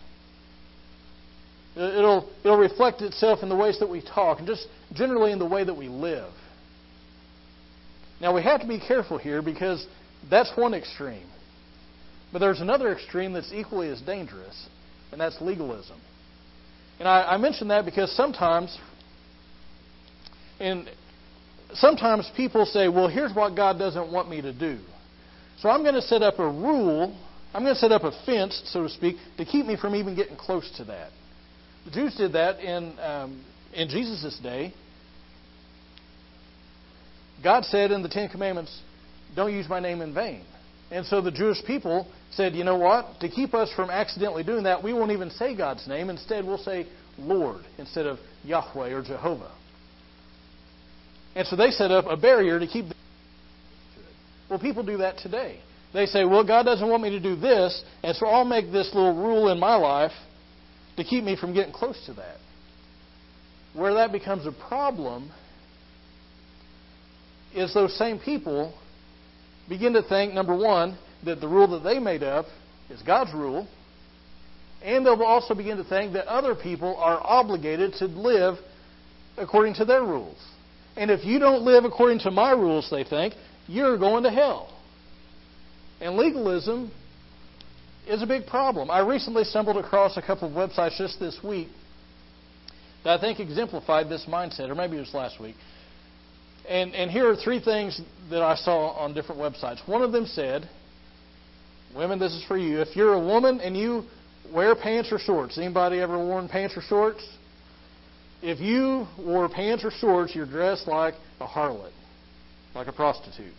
It'll 1.74 2.30
it'll 2.44 2.58
reflect 2.58 3.00
itself 3.00 3.42
in 3.42 3.48
the 3.48 3.56
ways 3.56 3.78
that 3.78 3.88
we 3.88 4.02
talk 4.02 4.38
and 4.38 4.46
just 4.46 4.66
generally 4.92 5.32
in 5.32 5.38
the 5.38 5.46
way 5.46 5.64
that 5.64 5.74
we 5.74 5.88
live. 5.88 6.32
Now 8.20 8.34
we 8.34 8.42
have 8.42 8.60
to 8.60 8.68
be 8.68 8.78
careful 8.78 9.18
here 9.18 9.42
because 9.42 9.86
that's 10.30 10.52
one 10.56 10.74
extreme. 10.74 11.26
But 12.32 12.38
there's 12.38 12.60
another 12.60 12.92
extreme 12.92 13.32
that's 13.32 13.52
equally 13.52 13.88
as 13.88 14.00
dangerous, 14.00 14.68
and 15.10 15.20
that's 15.20 15.40
legalism. 15.40 16.00
And 16.98 17.08
I, 17.08 17.34
I 17.34 17.36
mention 17.36 17.68
that 17.68 17.84
because 17.84 18.14
sometimes 18.14 18.78
and 20.60 20.88
sometimes 21.74 22.30
people 22.36 22.66
say, 22.66 22.88
well, 22.88 23.08
here's 23.08 23.34
what 23.34 23.56
God 23.56 23.78
doesn't 23.78 24.12
want 24.12 24.28
me 24.28 24.40
to 24.42 24.52
do. 24.52 24.78
So 25.58 25.68
I'm 25.68 25.82
going 25.82 25.94
to 25.94 26.02
set 26.02 26.22
up 26.22 26.38
a 26.38 26.46
rule, 26.46 27.16
I'm 27.54 27.62
going 27.62 27.74
to 27.74 27.80
set 27.80 27.92
up 27.92 28.04
a 28.04 28.12
fence, 28.24 28.62
so 28.66 28.84
to 28.84 28.88
speak, 28.88 29.16
to 29.38 29.44
keep 29.44 29.66
me 29.66 29.76
from 29.76 29.94
even 29.94 30.14
getting 30.14 30.36
close 30.36 30.70
to 30.76 30.84
that. 30.84 31.10
The 31.84 31.90
Jews 31.90 32.14
did 32.14 32.32
that 32.34 32.60
in, 32.60 32.98
um, 32.98 33.44
in 33.74 33.88
Jesus' 33.88 34.38
day. 34.42 34.72
God 37.42 37.64
said 37.64 37.90
in 37.90 38.02
the 38.02 38.08
Ten 38.08 38.28
Commandments, 38.28 38.80
don't 39.34 39.52
use 39.52 39.68
my 39.68 39.80
name 39.80 40.00
in 40.00 40.14
vain. 40.14 40.44
And 40.90 41.06
so 41.06 41.20
the 41.20 41.30
Jewish 41.30 41.64
people 41.66 42.06
said, 42.32 42.54
you 42.54 42.64
know 42.64 42.76
what? 42.76 43.20
To 43.20 43.28
keep 43.28 43.54
us 43.54 43.72
from 43.74 43.90
accidentally 43.90 44.44
doing 44.44 44.64
that, 44.64 44.82
we 44.82 44.92
won't 44.92 45.10
even 45.10 45.30
say 45.30 45.56
God's 45.56 45.88
name. 45.88 46.10
Instead, 46.10 46.44
we'll 46.44 46.58
say 46.58 46.86
Lord 47.18 47.64
instead 47.78 48.06
of 48.06 48.18
Yahweh 48.44 48.92
or 48.92 49.02
Jehovah. 49.02 49.52
And 51.34 51.46
so 51.46 51.56
they 51.56 51.70
set 51.70 51.90
up 51.90 52.06
a 52.06 52.16
barrier 52.16 52.58
to 52.58 52.66
keep. 52.66 52.86
Well, 54.50 54.58
people 54.58 54.82
do 54.82 54.98
that 54.98 55.16
today. 55.18 55.60
They 55.94 56.06
say, 56.06 56.24
well, 56.24 56.44
God 56.44 56.64
doesn't 56.64 56.88
want 56.88 57.02
me 57.02 57.10
to 57.10 57.20
do 57.20 57.36
this, 57.36 57.82
and 58.02 58.16
so 58.16 58.26
I'll 58.26 58.44
make 58.44 58.70
this 58.70 58.90
little 58.94 59.14
rule 59.14 59.50
in 59.50 59.58
my 59.58 59.76
life 59.76 60.12
to 60.96 61.04
keep 61.04 61.24
me 61.24 61.36
from 61.36 61.54
getting 61.54 61.72
close 61.72 62.00
to 62.06 62.12
that. 62.14 62.36
Where 63.74 63.94
that 63.94 64.12
becomes 64.12 64.46
a 64.46 64.52
problem 64.52 65.30
is 67.54 67.72
those 67.74 67.96
same 67.96 68.18
people 68.18 68.74
begin 69.68 69.92
to 69.94 70.02
think, 70.02 70.34
number 70.34 70.56
one, 70.56 70.98
that 71.24 71.40
the 71.40 71.48
rule 71.48 71.68
that 71.68 71.84
they 71.88 71.98
made 71.98 72.22
up 72.22 72.46
is 72.90 73.00
God's 73.02 73.32
rule, 73.32 73.66
and 74.82 75.06
they'll 75.06 75.22
also 75.22 75.54
begin 75.54 75.76
to 75.76 75.84
think 75.84 76.12
that 76.14 76.26
other 76.26 76.54
people 76.54 76.96
are 76.96 77.20
obligated 77.22 77.94
to 77.94 78.06
live 78.06 78.56
according 79.36 79.74
to 79.74 79.84
their 79.84 80.02
rules. 80.02 80.36
And 80.96 81.10
if 81.10 81.24
you 81.24 81.38
don't 81.38 81.62
live 81.62 81.84
according 81.84 82.18
to 82.20 82.30
my 82.30 82.50
rules, 82.50 82.88
they 82.90 83.04
think, 83.04 83.34
you're 83.66 83.96
going 83.96 84.24
to 84.24 84.30
hell. 84.30 84.76
And 86.00 86.16
legalism 86.16 86.90
is 88.06 88.22
a 88.22 88.26
big 88.26 88.46
problem. 88.46 88.90
I 88.90 89.00
recently 89.00 89.44
stumbled 89.44 89.76
across 89.76 90.16
a 90.16 90.22
couple 90.22 90.48
of 90.48 90.54
websites 90.54 90.98
just 90.98 91.20
this 91.20 91.38
week 91.42 91.68
that 93.04 93.18
I 93.18 93.20
think 93.20 93.40
exemplified 93.40 94.08
this 94.08 94.26
mindset, 94.28 94.68
or 94.68 94.74
maybe 94.74 94.96
it 94.96 95.00
was 95.00 95.14
last 95.14 95.40
week. 95.40 95.56
And, 96.68 96.94
and 96.94 97.10
here 97.10 97.28
are 97.28 97.36
three 97.36 97.60
things 97.60 98.00
that 98.30 98.42
I 98.42 98.54
saw 98.54 98.90
on 98.90 99.14
different 99.14 99.40
websites. 99.40 99.86
One 99.88 100.02
of 100.02 100.12
them 100.12 100.26
said, 100.26 100.68
Women, 101.94 102.18
this 102.18 102.32
is 102.32 102.44
for 102.44 102.56
you. 102.56 102.80
If 102.80 102.96
you're 102.96 103.12
a 103.12 103.20
woman 103.20 103.60
and 103.60 103.76
you 103.76 104.04
wear 104.52 104.74
pants 104.74 105.12
or 105.12 105.18
shorts, 105.18 105.58
anybody 105.58 106.00
ever 106.00 106.16
worn 106.16 106.48
pants 106.48 106.76
or 106.76 106.80
shorts? 106.80 107.22
if 108.42 108.60
you 108.60 109.06
wore 109.18 109.48
pants 109.48 109.84
or 109.84 109.90
shorts, 109.90 110.34
you're 110.34 110.46
dressed 110.46 110.88
like 110.88 111.14
a 111.40 111.46
harlot, 111.46 111.92
like 112.74 112.88
a 112.88 112.92
prostitute. 112.92 113.54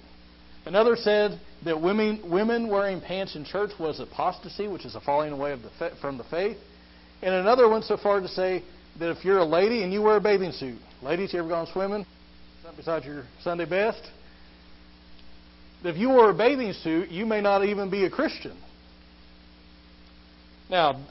Another 0.65 0.95
said 0.95 1.39
that 1.65 1.81
women, 1.81 2.21
women 2.29 2.69
wearing 2.69 3.01
pants 3.01 3.35
in 3.35 3.43
church 3.43 3.71
was 3.79 3.99
apostasy, 3.99 4.67
which 4.67 4.85
is 4.85 4.95
a 4.95 5.01
falling 5.01 5.33
away 5.33 5.55
the, 5.55 5.91
from 5.99 6.17
the 6.17 6.23
faith. 6.25 6.57
And 7.21 7.33
another 7.33 7.69
went 7.69 7.85
so 7.85 7.97
far 7.97 8.21
to 8.21 8.27
say 8.27 8.63
that 8.99 9.09
if 9.09 9.25
you're 9.25 9.39
a 9.39 9.45
lady 9.45 9.83
and 9.83 9.91
you 9.91 10.01
wear 10.01 10.17
a 10.17 10.21
bathing 10.21 10.51
suit, 10.51 10.79
ladies, 11.01 11.33
you 11.33 11.39
ever 11.39 11.49
gone 11.49 11.67
swimming? 11.71 12.05
Besides 12.77 13.05
your 13.05 13.25
Sunday 13.41 13.65
best? 13.65 14.01
If 15.83 15.97
you 15.97 16.09
wear 16.09 16.29
a 16.29 16.33
bathing 16.33 16.73
suit, 16.73 17.09
you 17.09 17.25
may 17.25 17.41
not 17.41 17.65
even 17.65 17.89
be 17.89 18.05
a 18.05 18.09
Christian. 18.09 18.57
Now, 20.69 21.05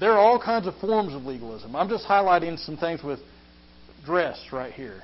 there 0.00 0.12
are 0.12 0.18
all 0.18 0.40
kinds 0.40 0.66
of 0.66 0.74
forms 0.76 1.14
of 1.14 1.22
legalism. 1.22 1.76
I'm 1.76 1.88
just 1.88 2.06
highlighting 2.06 2.58
some 2.64 2.76
things 2.76 3.02
with 3.02 3.20
dress 4.04 4.38
right 4.52 4.72
here. 4.72 5.02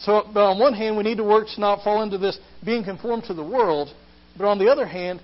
So, 0.00 0.24
but 0.32 0.44
on 0.44 0.58
one 0.58 0.74
hand, 0.74 0.96
we 0.96 1.02
need 1.02 1.16
to 1.16 1.24
work 1.24 1.48
to 1.54 1.60
not 1.60 1.82
fall 1.82 2.02
into 2.02 2.18
this 2.18 2.38
being 2.64 2.84
conformed 2.84 3.24
to 3.24 3.34
the 3.34 3.42
world, 3.42 3.88
but 4.36 4.46
on 4.46 4.58
the 4.58 4.68
other 4.68 4.86
hand, 4.86 5.20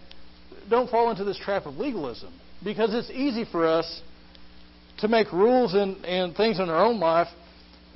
don't 0.68 0.90
fall 0.90 1.10
into 1.10 1.24
this 1.24 1.38
trap 1.38 1.66
of 1.66 1.76
legalism 1.76 2.32
because 2.64 2.94
it's 2.94 3.10
easy 3.10 3.44
for 3.44 3.66
us 3.66 4.02
to 4.98 5.08
make 5.08 5.32
rules 5.32 5.74
and, 5.74 6.04
and 6.04 6.36
things 6.36 6.58
in 6.58 6.68
our 6.68 6.84
own 6.84 6.98
life. 6.98 7.28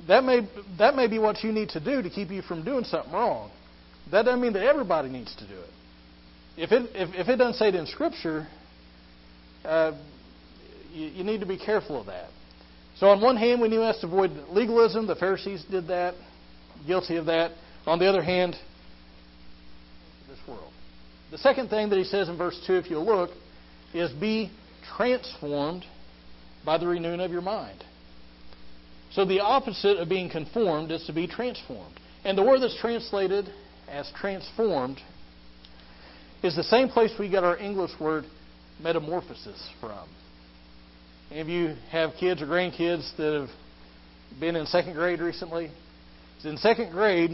That 0.07 0.23
may 0.23 0.47
that 0.77 0.95
may 0.95 1.07
be 1.07 1.19
what 1.19 1.43
you 1.43 1.51
need 1.51 1.69
to 1.69 1.79
do 1.79 2.01
to 2.01 2.09
keep 2.09 2.29
you 2.29 2.41
from 2.41 2.63
doing 2.63 2.85
something 2.85 3.11
wrong. 3.11 3.51
That 4.11 4.23
doesn't 4.23 4.41
mean 4.41 4.53
that 4.53 4.63
everybody 4.63 5.09
needs 5.09 5.35
to 5.35 5.47
do 5.47 5.55
it. 5.55 5.69
If 6.57 6.71
it 6.71 6.89
if, 6.95 7.13
if 7.15 7.27
it 7.27 7.35
doesn't 7.35 7.55
say 7.55 7.69
it 7.69 7.75
in 7.75 7.85
Scripture, 7.87 8.47
uh, 9.65 9.91
you, 10.93 11.07
you 11.07 11.23
need 11.23 11.41
to 11.41 11.45
be 11.45 11.57
careful 11.57 11.99
of 11.99 12.07
that. 12.07 12.29
So, 12.97 13.07
on 13.07 13.21
one 13.21 13.37
hand, 13.37 13.61
we 13.61 13.69
need 13.69 13.77
to 13.77 13.93
avoid 14.03 14.31
legalism. 14.49 15.07
The 15.07 15.15
Pharisees 15.15 15.63
did 15.69 15.87
that, 15.87 16.15
guilty 16.85 17.17
of 17.17 17.25
that. 17.27 17.51
On 17.85 17.99
the 17.99 18.07
other 18.07 18.21
hand, 18.21 18.55
this 20.27 20.39
world. 20.47 20.71
The 21.31 21.37
second 21.37 21.69
thing 21.69 21.89
that 21.89 21.97
he 21.97 22.03
says 22.03 22.29
in 22.29 22.37
verse 22.37 22.59
2, 22.67 22.75
if 22.75 22.89
you 22.89 22.99
look, 22.99 23.31
is 23.93 24.11
be 24.11 24.51
transformed 24.97 25.85
by 26.65 26.77
the 26.77 26.87
renewing 26.87 27.19
of 27.19 27.31
your 27.31 27.41
mind. 27.41 27.83
So, 29.11 29.25
the 29.25 29.39
opposite 29.39 29.97
of 29.97 30.07
being 30.07 30.29
conformed 30.29 30.91
is 30.91 31.03
to 31.05 31.13
be 31.13 31.27
transformed. 31.27 31.99
And 32.23 32.37
the 32.37 32.43
word 32.43 32.61
that's 32.61 32.79
translated 32.79 33.49
as 33.87 34.11
transformed 34.19 34.99
is 36.43 36.55
the 36.55 36.63
same 36.63 36.89
place 36.89 37.11
we 37.19 37.29
get 37.29 37.43
our 37.43 37.57
English 37.57 37.91
word 37.99 38.25
metamorphosis 38.81 39.69
from? 39.79 40.07
Any 41.31 41.41
of 41.41 41.49
you 41.49 41.75
have 41.91 42.11
kids 42.19 42.41
or 42.41 42.45
grandkids 42.45 43.15
that 43.17 43.33
have 43.33 44.39
been 44.39 44.55
in 44.55 44.65
second 44.65 44.93
grade 44.93 45.19
recently? 45.19 45.71
In 46.43 46.57
second 46.57 46.91
grade, 46.91 47.31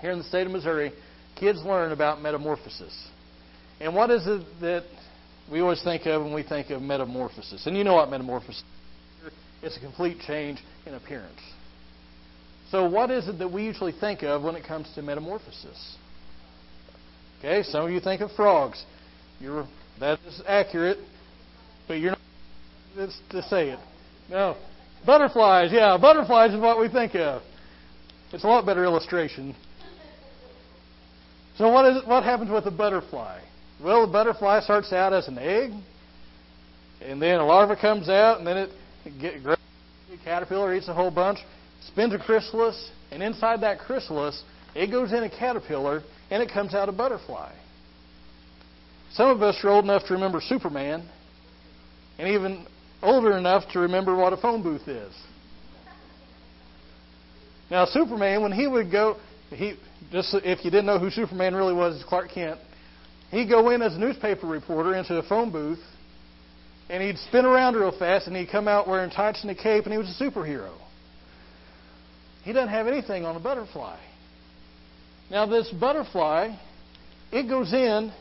here 0.00 0.10
in 0.10 0.18
the 0.18 0.24
state 0.24 0.46
of 0.46 0.52
Missouri, 0.52 0.92
kids 1.36 1.62
learn 1.64 1.92
about 1.92 2.20
metamorphosis. 2.20 3.08
And 3.80 3.94
what 3.94 4.10
is 4.10 4.26
it 4.26 4.44
that 4.60 4.84
we 5.50 5.60
always 5.60 5.82
think 5.82 6.06
of 6.06 6.22
when 6.22 6.34
we 6.34 6.42
think 6.42 6.70
of 6.70 6.82
metamorphosis? 6.82 7.66
And 7.66 7.76
you 7.76 7.84
know 7.84 7.94
what 7.94 8.10
metamorphosis 8.10 8.62
is. 9.26 9.32
It's 9.62 9.76
a 9.76 9.80
complete 9.80 10.18
change 10.26 10.62
in 10.86 10.94
appearance. 10.94 11.40
So, 12.70 12.88
what 12.88 13.10
is 13.10 13.28
it 13.28 13.38
that 13.38 13.50
we 13.50 13.64
usually 13.64 13.92
think 13.92 14.22
of 14.22 14.42
when 14.42 14.54
it 14.54 14.64
comes 14.64 14.90
to 14.94 15.02
metamorphosis? 15.02 15.96
Okay, 17.38 17.62
some 17.62 17.86
of 17.86 17.90
you 17.90 18.00
think 18.00 18.20
of 18.20 18.30
frogs. 18.32 18.84
You're, 19.40 19.66
that 19.98 20.18
is 20.26 20.42
accurate, 20.46 20.98
but 21.88 21.94
you're 21.94 22.14
not 22.96 23.10
to 23.30 23.42
say 23.44 23.70
it. 23.70 23.78
No, 24.28 24.56
butterflies. 25.04 25.72
Yeah, 25.72 25.96
butterflies 26.00 26.52
is 26.52 26.60
what 26.60 26.78
we 26.78 26.88
think 26.88 27.14
of. 27.14 27.42
It's 28.32 28.44
a 28.44 28.46
lot 28.46 28.64
better 28.64 28.84
illustration. 28.84 29.54
So, 31.56 31.68
what 31.68 31.84
is 31.84 32.06
what 32.06 32.22
happens 32.22 32.50
with 32.50 32.66
a 32.66 32.70
butterfly? 32.70 33.40
Well, 33.82 34.06
the 34.06 34.12
butterfly 34.12 34.60
starts 34.60 34.92
out 34.92 35.12
as 35.12 35.26
an 35.28 35.38
egg, 35.38 35.72
and 37.00 37.20
then 37.20 37.40
a 37.40 37.44
larva 37.44 37.76
comes 37.76 38.08
out, 38.08 38.38
and 38.38 38.46
then 38.46 38.56
it, 38.56 38.70
gets 39.20 39.44
a 39.46 40.24
caterpillar, 40.24 40.74
eats 40.74 40.88
a 40.88 40.94
whole 40.94 41.10
bunch, 41.10 41.38
spins 41.86 42.14
a 42.14 42.18
chrysalis, 42.18 42.90
and 43.10 43.22
inside 43.22 43.62
that 43.62 43.78
chrysalis, 43.80 44.42
it 44.74 44.90
goes 44.90 45.12
in 45.12 45.24
a 45.24 45.30
caterpillar, 45.30 46.02
and 46.30 46.42
it 46.42 46.50
comes 46.50 46.74
out 46.74 46.88
a 46.88 46.92
butterfly. 46.92 47.52
Some 49.12 49.30
of 49.30 49.42
us 49.42 49.58
are 49.64 49.70
old 49.70 49.84
enough 49.84 50.06
to 50.06 50.14
remember 50.14 50.40
Superman, 50.40 51.08
and 52.18 52.28
even 52.28 52.66
older 53.02 53.36
enough 53.36 53.64
to 53.72 53.80
remember 53.80 54.14
what 54.14 54.32
a 54.32 54.36
phone 54.36 54.62
booth 54.62 54.86
is. 54.86 55.12
Now, 57.70 57.84
Superman, 57.84 58.42
when 58.42 58.52
he 58.52 58.66
would 58.66 58.90
go, 58.90 59.16
he 59.50 59.76
just 60.10 60.34
if 60.34 60.64
you 60.64 60.70
didn't 60.70 60.86
know 60.86 60.98
who 60.98 61.10
Superman 61.10 61.54
really 61.54 61.74
was, 61.74 62.02
Clark 62.08 62.30
Kent. 62.30 62.58
He'd 63.30 63.48
go 63.48 63.70
in 63.70 63.80
as 63.80 63.94
a 63.94 63.98
newspaper 63.98 64.46
reporter 64.46 64.94
into 64.96 65.16
a 65.16 65.22
phone 65.22 65.52
booth, 65.52 65.78
and 66.88 67.00
he'd 67.00 67.16
spin 67.18 67.44
around 67.44 67.76
real 67.76 67.96
fast, 67.96 68.26
and 68.26 68.34
he'd 68.34 68.50
come 68.50 68.66
out 68.66 68.88
wearing 68.88 69.10
tights 69.10 69.42
and 69.42 69.50
a 69.50 69.54
cape, 69.54 69.84
and 69.84 69.92
he 69.92 69.98
was 69.98 70.08
a 70.08 70.22
superhero. 70.22 70.74
He 72.42 72.52
doesn't 72.52 72.70
have 72.70 72.88
anything 72.88 73.24
on 73.24 73.36
a 73.36 73.40
butterfly. 73.40 73.98
Now, 75.30 75.46
this 75.46 75.70
butterfly, 75.78 76.56
it 77.30 77.48
goes 77.48 77.72
in 77.72 78.12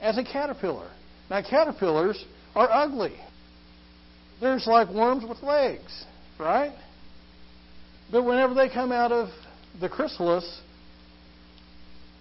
as 0.00 0.16
a 0.16 0.22
caterpillar. 0.22 0.88
Now, 1.28 1.42
caterpillars 1.42 2.24
are 2.54 2.70
ugly. 2.70 3.16
There's 4.40 4.66
like 4.66 4.88
worms 4.90 5.24
with 5.28 5.42
legs, 5.42 6.04
right? 6.38 6.72
But 8.12 8.24
whenever 8.24 8.52
they 8.52 8.68
come 8.68 8.92
out 8.92 9.10
of 9.10 9.30
the 9.80 9.88
chrysalis, 9.88 10.60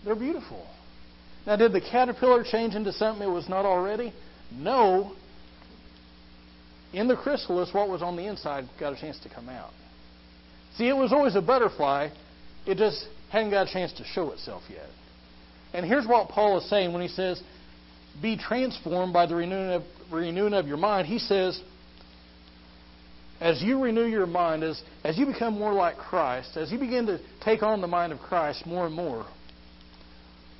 they're 0.06 0.16
beautiful. 0.16 0.66
Now, 1.46 1.58
did 1.58 1.74
the 1.74 1.82
caterpillar 1.82 2.44
change 2.44 2.76
into 2.76 2.94
something 2.94 3.28
it 3.28 3.32
was 3.32 3.50
not 3.50 3.66
already? 3.66 4.14
No. 4.52 5.14
In 6.94 7.08
the 7.08 7.16
chrysalis, 7.16 7.70
what 7.74 7.90
was 7.90 8.02
on 8.02 8.16
the 8.16 8.26
inside 8.26 8.70
got 8.80 8.94
a 8.94 9.00
chance 9.00 9.20
to 9.24 9.30
come 9.30 9.50
out. 9.50 9.72
See, 10.78 10.88
it 10.88 10.96
was 10.96 11.12
always 11.12 11.36
a 11.36 11.42
butterfly. 11.42 12.10
It 12.66 12.78
just 12.78 13.06
hadn't 13.30 13.52
got 13.52 13.68
a 13.68 13.74
chance 13.74 13.92
to 13.94 14.04
show 14.06 14.32
itself 14.32 14.64
yet. 14.70 14.88
And 15.74 15.86
here's 15.86 16.08
what 16.08 16.30
Paul 16.30 16.58
is 16.58 16.70
saying 16.70 16.94
when 16.94 17.02
he 17.02 17.08
says, 17.08 17.42
be 18.22 18.38
transformed 18.38 19.14
by 19.14 19.26
the 19.26 19.36
renewing 19.36 19.72
of, 19.72 19.84
renewing 20.12 20.54
of 20.54 20.68
your 20.68 20.78
mind. 20.78 21.08
He 21.08 21.18
says, 21.18 21.62
as 23.42 23.60
you 23.62 23.82
renew 23.82 24.06
your 24.06 24.28
mind, 24.28 24.64
as, 24.64 24.82
as 25.04 25.18
you 25.18 25.26
become 25.26 25.58
more 25.58 25.74
like 25.74 25.98
Christ, 25.98 26.56
as 26.56 26.72
you 26.72 26.78
begin 26.78 27.08
to 27.08 27.20
take 27.44 27.64
on 27.64 27.82
the 27.82 27.88
mind 27.88 28.14
of 28.14 28.20
Christ 28.20 28.68
more 28.68 28.86
and 28.86 28.96
more, 28.96 29.26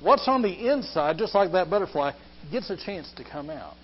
what's 0.00 0.26
on 0.26 0.42
the 0.42 0.68
inside, 0.68 1.16
just 1.16 1.32
like 1.32 1.52
that 1.52 1.70
butterfly, 1.70 2.10
gets 2.50 2.68
a 2.70 2.76
chance 2.76 3.10
to 3.16 3.24
come 3.24 3.50
out. 3.50 3.74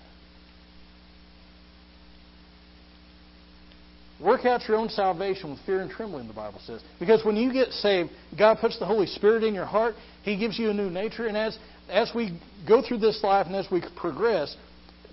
Work 4.21 4.43
out 4.43 4.67
your 4.67 4.75
own 4.75 4.89
salvation 4.89 5.51
with 5.51 5.59
fear 5.65 5.79
and 5.79 5.89
trembling, 5.89 6.27
the 6.27 6.33
Bible 6.33 6.59
says. 6.65 6.81
Because 6.99 7.23
when 7.23 7.37
you 7.37 7.53
get 7.53 7.69
saved, 7.69 8.09
God 8.37 8.57
puts 8.59 8.77
the 8.77 8.85
Holy 8.85 9.07
Spirit 9.07 9.45
in 9.45 9.53
your 9.53 9.65
heart. 9.65 9.95
He 10.23 10.37
gives 10.37 10.59
you 10.59 10.71
a 10.71 10.73
new 10.73 10.89
nature. 10.89 11.27
And 11.27 11.37
as, 11.37 11.57
as 11.87 12.11
we 12.13 12.37
go 12.67 12.81
through 12.85 12.97
this 12.97 13.23
life 13.23 13.45
and 13.45 13.55
as 13.55 13.67
we 13.71 13.81
progress 13.95 14.57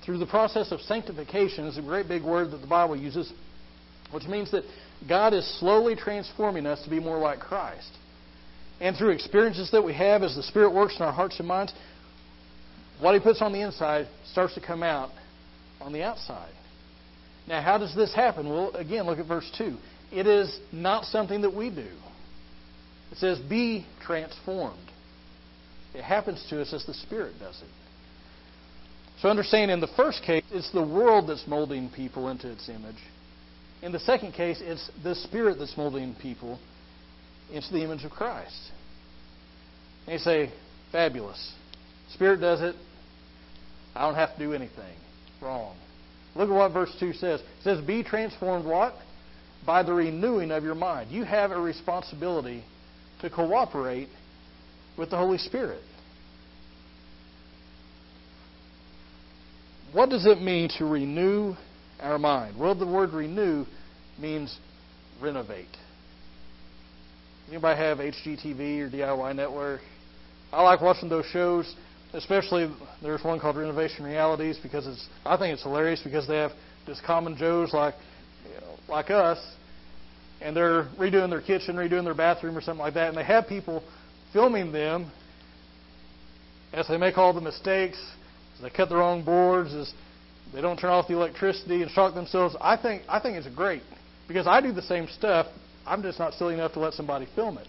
through 0.04 0.18
the 0.18 0.26
process 0.26 0.72
of 0.72 0.80
sanctification, 0.80 1.66
is 1.66 1.78
a 1.78 1.82
great 1.82 2.08
big 2.08 2.24
word 2.24 2.50
that 2.50 2.60
the 2.60 2.66
Bible 2.66 2.96
uses, 2.96 3.32
which 4.12 4.24
means 4.24 4.50
that 4.52 4.64
God 5.08 5.34
is 5.34 5.46
slowly 5.58 5.96
transforming 5.96 6.66
us 6.66 6.82
to 6.84 6.90
be 6.90 7.00
more 7.00 7.18
like 7.18 7.40
Christ. 7.40 7.90
And 8.80 8.96
through 8.96 9.10
experiences 9.10 9.70
that 9.72 9.82
we 9.82 9.94
have 9.94 10.22
as 10.22 10.34
the 10.36 10.42
Spirit 10.42 10.72
works 10.72 10.96
in 10.96 11.02
our 11.02 11.12
hearts 11.12 11.38
and 11.38 11.48
minds, 11.48 11.72
what 13.00 13.14
He 13.14 13.20
puts 13.20 13.42
on 13.42 13.52
the 13.52 13.60
inside 13.60 14.08
starts 14.30 14.54
to 14.54 14.60
come 14.60 14.82
out 14.82 15.10
on 15.80 15.92
the 15.92 16.02
outside. 16.02 16.52
Now, 17.46 17.62
how 17.62 17.78
does 17.78 17.94
this 17.94 18.14
happen? 18.14 18.48
Well, 18.48 18.74
again, 18.74 19.06
look 19.06 19.18
at 19.18 19.26
verse 19.26 19.50
2. 19.56 19.76
It 20.12 20.26
is 20.26 20.58
not 20.72 21.04
something 21.04 21.42
that 21.42 21.54
we 21.54 21.70
do. 21.70 21.88
It 23.12 23.18
says, 23.18 23.38
be 23.38 23.86
transformed. 24.04 24.90
It 25.94 26.02
happens 26.02 26.44
to 26.50 26.60
us 26.60 26.72
as 26.72 26.84
the 26.84 26.94
Spirit 26.94 27.34
does 27.38 27.60
it. 27.62 27.68
So 29.20 29.28
understand, 29.30 29.70
in 29.70 29.80
the 29.80 29.88
first 29.96 30.22
case, 30.22 30.44
it's 30.50 30.70
the 30.72 30.82
world 30.86 31.28
that's 31.28 31.46
molding 31.46 31.88
people 31.88 32.28
into 32.28 32.50
its 32.50 32.68
image. 32.68 32.96
In 33.86 33.92
the 33.92 34.00
second 34.00 34.32
case, 34.32 34.60
it's 34.60 34.90
the 35.04 35.14
Spirit 35.14 35.60
that's 35.60 35.76
molding 35.76 36.16
people 36.16 36.58
into 37.52 37.72
the 37.72 37.84
image 37.84 38.02
of 38.02 38.10
Christ. 38.10 38.72
And 40.06 40.14
you 40.14 40.18
say, 40.18 40.50
fabulous. 40.90 41.54
Spirit 42.12 42.40
does 42.40 42.62
it. 42.62 42.74
I 43.94 44.00
don't 44.00 44.16
have 44.16 44.32
to 44.32 44.38
do 44.40 44.54
anything. 44.54 44.96
Wrong. 45.40 45.76
Look 46.34 46.50
at 46.50 46.52
what 46.52 46.72
verse 46.72 46.92
2 46.98 47.12
says. 47.12 47.38
It 47.38 47.46
says, 47.62 47.80
Be 47.80 48.02
transformed 48.02 48.66
what? 48.66 48.94
By 49.64 49.84
the 49.84 49.94
renewing 49.94 50.50
of 50.50 50.64
your 50.64 50.74
mind. 50.74 51.12
You 51.12 51.22
have 51.22 51.52
a 51.52 51.60
responsibility 51.60 52.64
to 53.20 53.30
cooperate 53.30 54.08
with 54.98 55.10
the 55.10 55.16
Holy 55.16 55.38
Spirit. 55.38 55.84
What 59.92 60.10
does 60.10 60.26
it 60.26 60.42
mean 60.42 60.70
to 60.78 60.86
renew 60.86 61.54
our 62.00 62.18
mind? 62.18 62.58
Well, 62.58 62.74
the 62.74 62.86
word 62.86 63.12
renew 63.12 63.64
means 64.18 64.58
renovate. 65.20 65.76
Anybody 67.48 67.78
have 67.78 67.98
HGTV 67.98 68.80
or 68.80 68.90
DIY 68.90 69.36
Network? 69.36 69.80
I 70.52 70.62
like 70.62 70.80
watching 70.80 71.08
those 71.08 71.26
shows 71.26 71.74
especially 72.16 72.70
there's 73.02 73.22
one 73.22 73.38
called 73.38 73.56
Renovation 73.56 74.04
Realities 74.04 74.58
because 74.62 74.86
it's 74.86 75.06
I 75.24 75.36
think 75.36 75.52
it's 75.52 75.62
hilarious 75.62 76.00
because 76.02 76.26
they 76.26 76.36
have 76.36 76.52
just 76.86 77.02
common 77.04 77.36
Joes 77.36 77.72
like 77.72 77.94
like 78.88 79.10
us, 79.10 79.38
and 80.40 80.56
they're 80.56 80.84
redoing 80.98 81.28
their 81.28 81.40
kitchen, 81.40 81.76
redoing 81.76 82.04
their 82.04 82.14
bathroom 82.14 82.56
or 82.56 82.60
something 82.60 82.82
like 82.82 82.94
that, 82.94 83.08
and 83.08 83.16
they 83.16 83.24
have 83.24 83.48
people 83.48 83.82
filming 84.32 84.72
them 84.72 85.10
as 86.72 86.86
they 86.88 86.96
make 86.96 87.18
all 87.18 87.32
the 87.32 87.40
mistakes, 87.40 87.98
as 88.54 88.62
they 88.62 88.70
cut 88.70 88.88
the 88.88 88.96
wrong 88.96 89.24
boards, 89.24 89.74
as 89.74 89.92
they 90.52 90.60
don't 90.60 90.78
turn 90.78 90.90
off 90.90 91.08
the 91.08 91.14
electricity 91.14 91.82
and 91.82 91.90
shock 91.90 92.14
themselves. 92.14 92.56
I 92.60 92.76
think 92.76 93.02
I 93.08 93.20
think 93.20 93.36
it's 93.36 93.48
great 93.54 93.82
because 94.28 94.46
I 94.46 94.60
do 94.60 94.72
the 94.72 94.82
same 94.82 95.08
stuff. 95.08 95.46
I'm 95.86 96.02
just 96.02 96.18
not 96.18 96.34
silly 96.34 96.54
enough 96.54 96.72
to 96.72 96.80
let 96.80 96.94
somebody 96.94 97.26
film 97.34 97.58
it. 97.58 97.68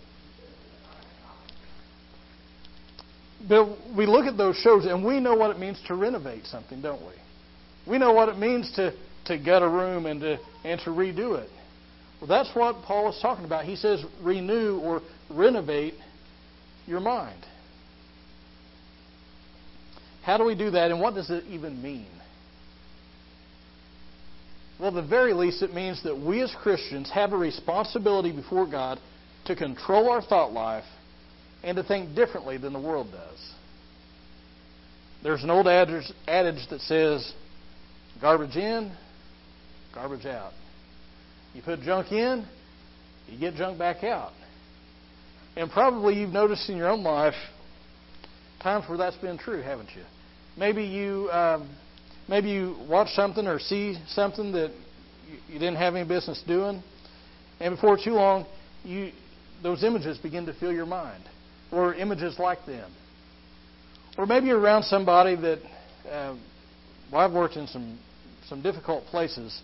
But 3.47 3.77
we 3.95 4.05
look 4.05 4.25
at 4.25 4.37
those 4.37 4.55
shows 4.55 4.85
and 4.85 5.05
we 5.05 5.19
know 5.19 5.35
what 5.35 5.51
it 5.51 5.59
means 5.59 5.79
to 5.87 5.95
renovate 5.95 6.45
something, 6.45 6.81
don't 6.81 7.01
we? 7.01 7.13
We 7.85 7.97
know 7.97 8.11
what 8.11 8.29
it 8.29 8.37
means 8.37 8.71
to, 8.75 8.93
to 9.25 9.37
gut 9.37 9.61
a 9.61 9.69
room 9.69 10.05
and 10.05 10.19
to, 10.21 10.39
and 10.63 10.79
to 10.81 10.89
redo 10.89 11.37
it. 11.37 11.49
Well, 12.19 12.27
that's 12.27 12.49
what 12.55 12.81
Paul 12.83 13.09
is 13.09 13.19
talking 13.21 13.45
about. 13.45 13.65
He 13.65 13.75
says 13.75 14.03
renew 14.21 14.79
or 14.79 15.01
renovate 15.29 15.93
your 16.87 16.99
mind. 16.99 17.45
How 20.23 20.37
do 20.37 20.43
we 20.43 20.55
do 20.55 20.71
that 20.71 20.91
and 20.91 20.99
what 20.99 21.13
does 21.13 21.29
it 21.29 21.45
even 21.45 21.81
mean? 21.81 22.07
Well, 24.79 24.89
at 24.89 24.93
the 24.93 25.07
very 25.07 25.33
least, 25.33 25.63
it 25.63 25.73
means 25.73 26.03
that 26.03 26.15
we 26.15 26.41
as 26.41 26.53
Christians 26.61 27.09
have 27.11 27.33
a 27.33 27.37
responsibility 27.37 28.31
before 28.31 28.67
God 28.67 28.99
to 29.45 29.55
control 29.55 30.09
our 30.09 30.21
thought 30.21 30.53
life 30.53 30.85
and 31.63 31.77
to 31.77 31.83
think 31.83 32.15
differently 32.15 32.57
than 32.57 32.73
the 32.73 32.79
world 32.79 33.11
does. 33.11 33.53
There's 35.23 35.43
an 35.43 35.49
old 35.49 35.67
adage, 35.67 36.13
that 36.27 36.79
says, 36.81 37.33
garbage 38.21 38.55
in, 38.55 38.91
garbage 39.95 40.25
out. 40.25 40.53
You 41.55 41.63
put 41.63 41.81
junk 41.81 42.11
in, 42.11 42.45
you 43.27 43.39
get 43.39 43.55
junk 43.55 43.79
back 43.79 44.03
out. 44.03 44.31
And 45.55 45.71
probably 45.71 46.19
you've 46.19 46.29
noticed 46.29 46.69
in 46.69 46.77
your 46.77 46.89
own 46.89 47.03
life 47.03 47.33
times 48.61 48.87
where 48.87 48.97
that's 48.97 49.17
been 49.17 49.39
true, 49.39 49.61
haven't 49.61 49.89
you? 49.95 50.03
Maybe 50.55 50.83
you 50.83 51.29
um, 51.31 51.67
maybe 52.27 52.49
you 52.49 52.75
watch 52.89 53.09
something 53.09 53.47
or 53.47 53.59
see 53.59 53.97
something 54.07 54.51
that 54.53 54.71
you 55.49 55.59
didn't 55.59 55.75
have 55.75 55.95
any 55.95 56.07
business 56.07 56.41
doing, 56.47 56.83
and 57.59 57.75
before 57.75 57.97
too 57.97 58.13
long, 58.13 58.45
you 58.83 59.11
those 59.63 59.83
images 59.83 60.17
begin 60.17 60.45
to 60.45 60.53
fill 60.53 60.71
your 60.71 60.85
mind, 60.85 61.23
or 61.71 61.95
images 61.95 62.37
like 62.39 62.63
them. 62.65 62.91
Or 64.17 64.25
maybe 64.25 64.47
you're 64.47 64.59
around 64.59 64.83
somebody 64.83 65.35
that, 65.35 65.59
uh, 66.09 66.35
well, 67.11 67.21
I've 67.21 67.33
worked 67.33 67.55
in 67.55 67.67
some, 67.67 67.99
some 68.47 68.61
difficult 68.61 69.05
places. 69.05 69.61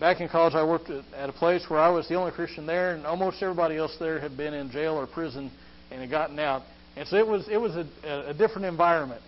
Back 0.00 0.20
in 0.20 0.28
college, 0.28 0.54
I 0.54 0.64
worked 0.64 0.90
at, 0.90 1.28
a 1.28 1.32
place 1.32 1.64
where 1.68 1.80
I 1.80 1.88
was 1.88 2.08
the 2.08 2.14
only 2.14 2.32
Christian 2.32 2.66
there, 2.66 2.94
and 2.94 3.06
almost 3.06 3.42
everybody 3.42 3.76
else 3.76 3.96
there 3.98 4.20
had 4.20 4.36
been 4.36 4.54
in 4.54 4.70
jail 4.70 4.94
or 4.94 5.06
prison 5.06 5.50
and 5.90 6.00
had 6.00 6.10
gotten 6.10 6.38
out. 6.38 6.62
And 6.96 7.08
so 7.08 7.16
it 7.16 7.26
was, 7.26 7.48
it 7.48 7.56
was 7.56 7.76
a, 7.76 8.30
a 8.30 8.34
different 8.34 8.66
environment 8.66 9.22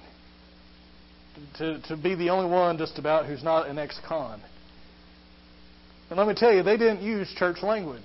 to, 1.58 1.80
to 1.82 1.96
be 1.96 2.14
the 2.14 2.30
only 2.30 2.50
one 2.50 2.78
just 2.78 2.98
about 2.98 3.26
who's 3.26 3.42
not 3.42 3.68
an 3.68 3.78
ex 3.78 3.98
con. 4.06 4.40
And 6.08 6.18
let 6.18 6.28
me 6.28 6.34
tell 6.34 6.52
you, 6.52 6.62
they 6.62 6.76
didn't 6.76 7.02
use 7.02 7.32
church 7.36 7.62
language. 7.62 8.02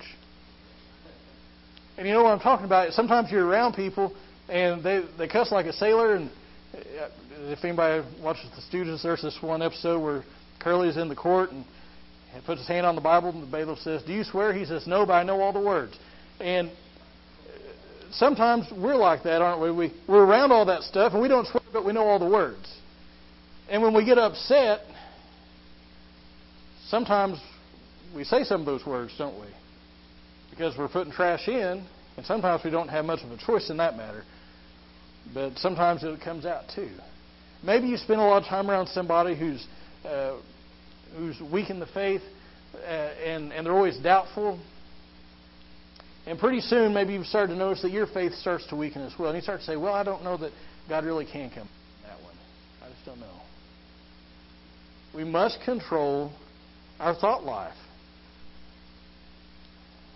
And 1.98 2.08
you 2.08 2.14
know 2.14 2.24
what 2.24 2.32
I'm 2.32 2.40
talking 2.40 2.66
about? 2.66 2.92
Sometimes 2.94 3.32
you're 3.32 3.46
around 3.46 3.74
people 3.74 4.16
and 4.50 4.84
they, 4.84 5.04
they 5.18 5.28
cuss 5.28 5.52
like 5.52 5.68
a 5.68 5.74
sailor. 5.74 6.16
And 6.16 6.32
uh, 6.74 7.10
if 7.52 7.64
anybody 7.64 8.08
watches 8.22 8.50
the 8.56 8.78
Stooges, 8.78 9.04
there's 9.04 9.22
this 9.22 9.38
one 9.42 9.62
episode 9.62 10.00
where 10.00 10.24
Curly's 10.60 10.98
in 10.98 11.10
the 11.10 11.16
court 11.16 11.52
and 11.52 11.64
he 12.34 12.42
puts 12.46 12.62
his 12.62 12.68
hand 12.68 12.86
on 12.86 12.96
the 12.96 13.02
Bible 13.02 13.30
and 13.30 13.44
the 13.44 13.52
bailiff 13.52 13.80
says, 13.80 14.02
Do 14.04 14.14
you 14.14 14.24
swear? 14.24 14.54
He 14.54 14.66
says, 14.66 14.88
No, 14.88 15.06
but 15.06 15.14
I 15.14 15.24
know 15.24 15.42
all 15.42 15.54
the 15.54 15.60
words. 15.60 15.98
And 16.40 16.72
sometimes 18.12 18.66
we're 18.76 18.96
like 18.96 19.24
that, 19.24 19.42
aren't 19.42 19.62
we? 19.62 19.72
we 19.72 19.94
we're 20.08 20.26
around 20.26 20.52
all 20.52 20.66
that 20.66 20.82
stuff 20.84 21.14
and 21.14 21.22
we 21.22 21.28
don't 21.28 21.48
swear, 21.48 21.62
but 21.72 21.86
we 21.86 21.94
know 21.94 22.08
all 22.08 22.20
the 22.20 22.30
words. 22.30 22.68
And 23.72 23.82
when 23.82 23.94
we 23.94 24.04
get 24.04 24.18
upset, 24.18 24.82
sometimes 26.90 27.40
we 28.14 28.26
say 28.26 28.44
some 28.44 28.60
of 28.60 28.66
those 28.66 28.86
words, 28.86 29.14
don't 29.18 29.40
we? 29.40 29.48
Because 30.50 30.78
we're 30.78 30.90
putting 30.90 31.14
trash 31.14 31.48
in, 31.48 31.88
and 32.18 32.26
sometimes 32.26 32.66
we 32.66 32.70
don't 32.70 32.90
have 32.90 33.06
much 33.06 33.24
of 33.24 33.32
a 33.32 33.38
choice 33.38 33.70
in 33.70 33.78
that 33.78 33.96
matter. 33.96 34.26
But 35.34 35.58
sometimes 35.58 36.04
it 36.04 36.20
comes 36.20 36.46
out 36.46 36.66
too. 36.76 36.90
Maybe 37.64 37.88
you 37.88 37.96
spend 37.96 38.20
a 38.20 38.24
lot 38.26 38.44
of 38.44 38.50
time 38.50 38.70
around 38.70 38.88
somebody 38.88 39.40
who's 39.40 39.66
uh, 40.04 40.38
who's 41.16 41.40
weak 41.40 41.70
in 41.70 41.80
the 41.80 41.86
faith, 41.86 42.24
uh, 42.76 42.88
and 42.88 43.54
and 43.54 43.66
they're 43.66 43.74
always 43.74 43.98
doubtful. 44.00 44.60
And 46.28 46.38
pretty 46.38 46.60
soon, 46.60 46.94
maybe 46.94 47.14
you've 47.14 47.26
started 47.26 47.54
to 47.54 47.58
notice 47.58 47.84
that 47.84 47.92
your 47.92 48.08
faith 48.08 48.34
starts 48.34 48.68
to 48.68 48.76
weaken 48.76 49.02
as 49.02 49.14
well. 49.18 49.30
And 49.30 49.38
you 49.38 49.42
start 49.42 49.62
to 49.62 49.66
say, 49.66 49.78
"Well, 49.78 49.94
I 49.94 50.04
don't 50.04 50.26
know 50.26 50.36
that 50.36 50.52
God 50.90 51.06
really 51.06 51.26
can 51.26 51.50
come." 51.52 51.70
That 52.06 52.22
one, 52.22 52.36
I 52.84 52.90
just 52.90 53.06
don't 53.06 53.20
know. 53.22 53.42
We 55.14 55.24
must 55.24 55.60
control 55.66 56.32
our 57.00 57.16
thought 57.16 57.44
life. 57.44 57.76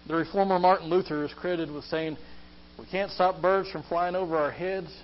The 0.07 0.15
reformer 0.15 0.59
Martin 0.59 0.89
Luther 0.89 1.25
is 1.25 1.33
credited 1.33 1.73
with 1.73 1.83
saying, 1.85 2.17
We 2.77 2.85
can't 2.85 3.11
stop 3.11 3.41
birds 3.41 3.69
from 3.71 3.83
flying 3.83 4.15
over 4.15 4.37
our 4.37 4.51
heads, 4.51 4.95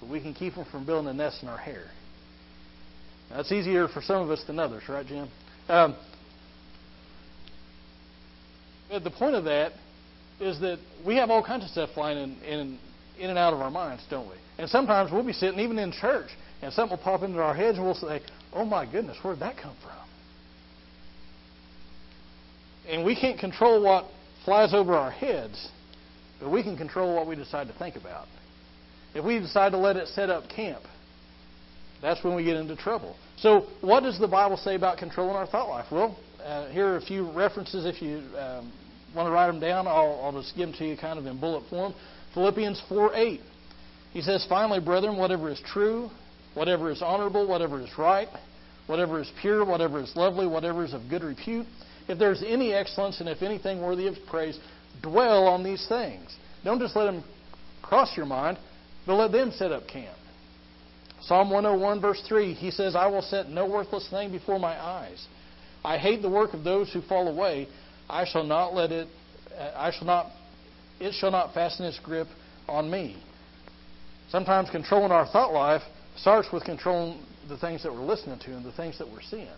but 0.00 0.08
we 0.08 0.20
can 0.20 0.34
keep 0.34 0.54
them 0.54 0.66
from 0.70 0.86
building 0.86 1.08
a 1.08 1.12
nest 1.12 1.42
in 1.42 1.48
our 1.48 1.58
hair. 1.58 1.86
Now, 3.28 3.38
that's 3.38 3.52
easier 3.52 3.88
for 3.88 4.00
some 4.00 4.22
of 4.22 4.30
us 4.30 4.42
than 4.46 4.58
others, 4.58 4.84
right, 4.88 5.06
Jim? 5.06 5.28
Um, 5.68 5.96
but 8.88 9.04
the 9.04 9.10
point 9.10 9.34
of 9.34 9.44
that 9.44 9.72
is 10.40 10.58
that 10.60 10.78
we 11.06 11.16
have 11.16 11.30
all 11.30 11.44
kinds 11.44 11.64
of 11.64 11.70
stuff 11.70 11.90
flying 11.94 12.18
in, 12.18 12.42
in, 12.42 12.78
in 13.18 13.30
and 13.30 13.38
out 13.38 13.52
of 13.52 13.60
our 13.60 13.70
minds, 13.70 14.02
don't 14.10 14.28
we? 14.28 14.34
And 14.58 14.68
sometimes 14.70 15.12
we'll 15.12 15.24
be 15.24 15.32
sitting 15.32 15.60
even 15.60 15.78
in 15.78 15.92
church, 15.92 16.28
and 16.62 16.72
something 16.72 16.96
will 16.96 17.04
pop 17.04 17.22
into 17.22 17.40
our 17.40 17.54
heads, 17.54 17.78
and 17.78 17.86
we'll 17.86 17.94
say, 17.94 18.20
Oh 18.52 18.64
my 18.64 18.90
goodness, 18.90 19.16
where 19.22 19.34
did 19.34 19.42
that 19.42 19.56
come 19.56 19.76
from? 19.82 19.92
And 22.88 23.04
we 23.04 23.14
can't 23.14 23.38
control 23.38 23.82
what 23.82 24.06
flies 24.44 24.74
over 24.74 24.94
our 24.94 25.10
heads, 25.10 25.68
but 26.40 26.50
we 26.50 26.62
can 26.62 26.76
control 26.76 27.14
what 27.14 27.26
we 27.26 27.36
decide 27.36 27.68
to 27.68 27.74
think 27.74 27.96
about. 27.96 28.26
If 29.14 29.24
we 29.24 29.38
decide 29.38 29.70
to 29.70 29.78
let 29.78 29.96
it 29.96 30.08
set 30.08 30.30
up 30.30 30.48
camp, 30.48 30.82
that's 32.00 32.24
when 32.24 32.34
we 32.34 32.44
get 32.44 32.56
into 32.56 32.76
trouble. 32.76 33.16
So, 33.36 33.66
what 33.80 34.02
does 34.02 34.18
the 34.18 34.28
Bible 34.28 34.56
say 34.56 34.74
about 34.74 34.98
controlling 34.98 35.36
our 35.36 35.46
thought 35.46 35.68
life? 35.68 35.86
Well, 35.90 36.16
uh, 36.44 36.68
here 36.70 36.86
are 36.86 36.96
a 36.96 37.02
few 37.02 37.30
references. 37.32 37.84
If 37.84 38.00
you 38.00 38.22
um, 38.38 38.72
want 39.14 39.26
to 39.26 39.30
write 39.30 39.48
them 39.48 39.60
down, 39.60 39.86
I'll, 39.86 40.20
I'll 40.22 40.32
just 40.32 40.56
give 40.56 40.68
them 40.68 40.78
to 40.78 40.84
you 40.86 40.96
kind 40.96 41.18
of 41.18 41.26
in 41.26 41.38
bullet 41.38 41.68
form. 41.68 41.94
Philippians 42.34 42.82
4 42.88 43.14
8. 43.14 43.40
He 44.12 44.22
says, 44.22 44.46
Finally, 44.48 44.80
brethren, 44.80 45.16
whatever 45.16 45.50
is 45.50 45.60
true, 45.66 46.10
whatever 46.54 46.90
is 46.90 47.02
honorable, 47.02 47.46
whatever 47.46 47.80
is 47.80 47.90
right, 47.98 48.28
whatever 48.86 49.20
is 49.20 49.30
pure, 49.40 49.64
whatever 49.64 50.00
is 50.00 50.14
lovely, 50.16 50.46
whatever 50.46 50.84
is 50.84 50.92
of 50.92 51.02
good 51.08 51.22
repute, 51.22 51.66
if 52.08 52.18
there's 52.18 52.42
any 52.42 52.72
excellence 52.72 53.20
and 53.20 53.28
if 53.28 53.42
anything 53.42 53.80
worthy 53.80 54.06
of 54.06 54.14
praise, 54.28 54.58
dwell 55.02 55.46
on 55.46 55.62
these 55.62 55.86
things. 55.88 56.34
Don't 56.64 56.80
just 56.80 56.96
let 56.96 57.04
them 57.04 57.24
cross 57.82 58.16
your 58.16 58.26
mind, 58.26 58.58
but 59.06 59.14
let 59.14 59.32
them 59.32 59.52
set 59.52 59.72
up 59.72 59.86
camp. 59.86 60.16
Psalm 61.22 61.50
101, 61.50 62.00
verse 62.00 62.22
3, 62.26 62.54
he 62.54 62.70
says, 62.70 62.96
I 62.96 63.06
will 63.06 63.22
set 63.22 63.48
no 63.48 63.66
worthless 63.68 64.08
thing 64.10 64.32
before 64.32 64.58
my 64.58 64.80
eyes. 64.80 65.26
I 65.84 65.98
hate 65.98 66.22
the 66.22 66.30
work 66.30 66.54
of 66.54 66.64
those 66.64 66.92
who 66.92 67.02
fall 67.02 67.28
away. 67.28 67.68
I 68.08 68.24
shall 68.24 68.44
not 68.44 68.74
let 68.74 68.90
it, 68.90 69.08
uh, 69.56 69.72
I 69.76 69.92
shall 69.92 70.06
not, 70.06 70.26
it 70.98 71.12
shall 71.14 71.30
not 71.30 71.54
fasten 71.54 71.86
its 71.86 71.98
grip 72.00 72.26
on 72.68 72.90
me. 72.90 73.22
Sometimes 74.30 74.70
controlling 74.70 75.12
our 75.12 75.26
thought 75.26 75.52
life 75.52 75.82
starts 76.20 76.48
with 76.52 76.64
controlling 76.64 77.20
the 77.48 77.56
things 77.56 77.82
that 77.82 77.92
we're 77.92 78.04
listening 78.04 78.38
to 78.40 78.56
and 78.56 78.64
the 78.64 78.72
things 78.72 78.98
that 78.98 79.10
we're 79.10 79.22
seeing. 79.22 79.48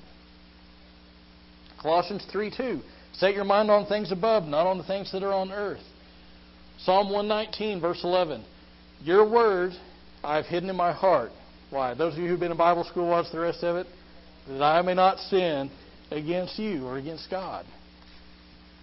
Colossians 1.80 2.24
3 2.30 2.52
2. 2.56 2.80
Set 3.14 3.34
your 3.34 3.44
mind 3.44 3.70
on 3.70 3.86
things 3.86 4.12
above, 4.12 4.44
not 4.44 4.66
on 4.66 4.78
the 4.78 4.84
things 4.84 5.12
that 5.12 5.22
are 5.22 5.32
on 5.32 5.50
earth. 5.50 5.82
Psalm 6.78 7.12
119, 7.12 7.80
verse 7.80 8.00
11. 8.02 8.44
Your 9.02 9.28
word 9.28 9.72
I've 10.24 10.46
hidden 10.46 10.70
in 10.70 10.76
my 10.76 10.92
heart. 10.92 11.30
Why? 11.70 11.94
Those 11.94 12.14
of 12.14 12.20
you 12.20 12.28
who've 12.28 12.40
been 12.40 12.52
in 12.52 12.56
Bible 12.56 12.84
school, 12.84 13.08
what's 13.08 13.30
the 13.32 13.40
rest 13.40 13.62
of 13.62 13.76
it? 13.76 13.86
That 14.48 14.62
I 14.62 14.82
may 14.82 14.94
not 14.94 15.18
sin 15.18 15.70
against 16.10 16.58
you 16.58 16.86
or 16.86 16.98
against 16.98 17.30
God. 17.30 17.66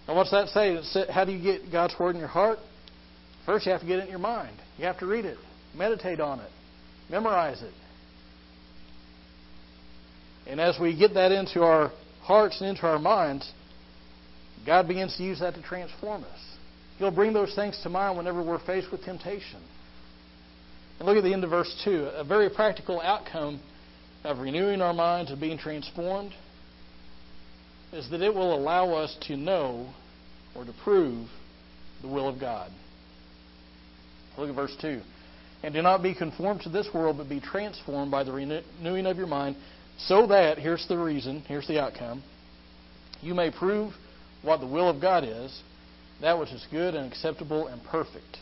Now, 0.06 0.16
what's 0.16 0.30
that 0.30 0.48
say? 0.48 0.78
How 1.10 1.24
do 1.24 1.32
you 1.32 1.42
get 1.42 1.72
God's 1.72 1.94
word 1.98 2.14
in 2.14 2.18
your 2.18 2.28
heart? 2.28 2.58
First, 3.46 3.66
you 3.66 3.72
have 3.72 3.80
to 3.80 3.86
get 3.86 3.98
it 4.00 4.04
in 4.04 4.10
your 4.10 4.18
mind. 4.18 4.56
You 4.78 4.84
have 4.86 4.98
to 4.98 5.06
read 5.06 5.24
it, 5.24 5.38
meditate 5.74 6.20
on 6.20 6.40
it, 6.40 6.50
memorize 7.10 7.62
it. 7.62 7.74
And 10.46 10.60
as 10.60 10.78
we 10.80 10.96
get 10.96 11.14
that 11.14 11.32
into 11.32 11.62
our 11.62 11.92
hearts 12.22 12.60
and 12.60 12.70
into 12.70 12.86
our 12.86 12.98
minds, 12.98 13.50
God 14.66 14.88
begins 14.88 15.16
to 15.16 15.22
use 15.22 15.40
that 15.40 15.54
to 15.54 15.62
transform 15.62 16.24
us. 16.24 16.38
He'll 16.98 17.10
bring 17.10 17.32
those 17.32 17.54
things 17.54 17.78
to 17.82 17.88
mind 17.88 18.16
whenever 18.16 18.42
we're 18.42 18.64
faced 18.64 18.90
with 18.92 19.02
temptation. 19.02 19.60
And 20.98 21.08
look 21.08 21.16
at 21.16 21.24
the 21.24 21.32
end 21.32 21.44
of 21.44 21.50
verse 21.50 21.80
2. 21.84 22.10
A 22.14 22.24
very 22.24 22.50
practical 22.50 23.00
outcome 23.00 23.60
of 24.22 24.38
renewing 24.38 24.82
our 24.82 24.92
minds 24.92 25.30
and 25.30 25.40
being 25.40 25.56
transformed 25.56 26.32
is 27.92 28.10
that 28.10 28.20
it 28.20 28.34
will 28.34 28.54
allow 28.54 28.92
us 28.92 29.16
to 29.28 29.36
know 29.36 29.88
or 30.54 30.64
to 30.64 30.72
prove 30.84 31.26
the 32.02 32.08
will 32.08 32.28
of 32.28 32.38
God. 32.38 32.70
Look 34.36 34.50
at 34.50 34.54
verse 34.54 34.76
2. 34.80 35.00
And 35.62 35.74
do 35.74 35.82
not 35.82 36.02
be 36.02 36.14
conformed 36.14 36.62
to 36.62 36.68
this 36.68 36.88
world, 36.94 37.18
but 37.18 37.28
be 37.28 37.40
transformed 37.40 38.10
by 38.10 38.24
the 38.24 38.32
renewing 38.32 39.06
of 39.06 39.16
your 39.16 39.26
mind, 39.26 39.56
so 39.98 40.26
that, 40.28 40.58
here's 40.58 40.86
the 40.88 40.96
reason, 40.96 41.42
here's 41.46 41.66
the 41.68 41.80
outcome, 41.80 42.22
you 43.20 43.34
may 43.34 43.50
prove 43.50 43.92
what 44.42 44.60
the 44.60 44.66
will 44.66 44.88
of 44.88 45.00
God 45.00 45.24
is, 45.24 45.62
that 46.22 46.38
which 46.38 46.50
is 46.50 46.66
good 46.70 46.94
and 46.94 47.10
acceptable 47.10 47.66
and 47.66 47.82
perfect. 47.84 48.38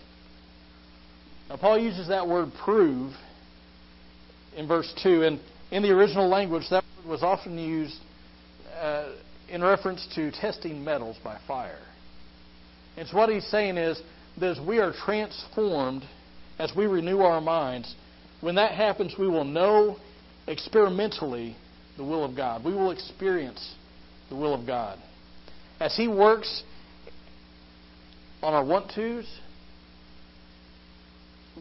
Now, 1.48 1.56
Paul 1.56 1.78
uses 1.78 2.08
that 2.08 2.28
word 2.28 2.52
prove 2.62 3.12
in 4.56 4.68
verse 4.68 4.92
2, 5.02 5.24
and 5.24 5.40
in 5.70 5.82
the 5.82 5.90
original 5.90 6.28
language, 6.28 6.64
that 6.70 6.84
word 6.98 7.10
was 7.10 7.22
often 7.22 7.58
used 7.58 7.98
uh, 8.78 9.12
in 9.48 9.62
reference 9.62 10.06
to 10.14 10.30
testing 10.30 10.84
metals 10.84 11.16
by 11.24 11.38
fire. 11.46 11.80
And 12.96 13.08
so, 13.08 13.16
what 13.16 13.30
he's 13.30 13.46
saying 13.46 13.76
is 13.76 14.00
that 14.40 14.64
we 14.64 14.78
are 14.78 14.92
transformed, 14.92 16.02
as 16.58 16.72
we 16.76 16.86
renew 16.86 17.20
our 17.20 17.40
minds, 17.40 17.94
when 18.40 18.56
that 18.56 18.72
happens, 18.72 19.14
we 19.18 19.28
will 19.28 19.44
know 19.44 19.96
experimentally 20.46 21.56
the 21.96 22.04
will 22.04 22.24
of 22.24 22.36
God. 22.36 22.64
We 22.64 22.72
will 22.72 22.90
experience 22.90 23.74
the 24.28 24.36
will 24.36 24.54
of 24.54 24.66
God. 24.66 24.98
As 25.80 25.96
He 25.96 26.08
works 26.08 26.62
on 28.42 28.54
our 28.54 28.64
want 28.64 28.90
tos, 28.94 29.26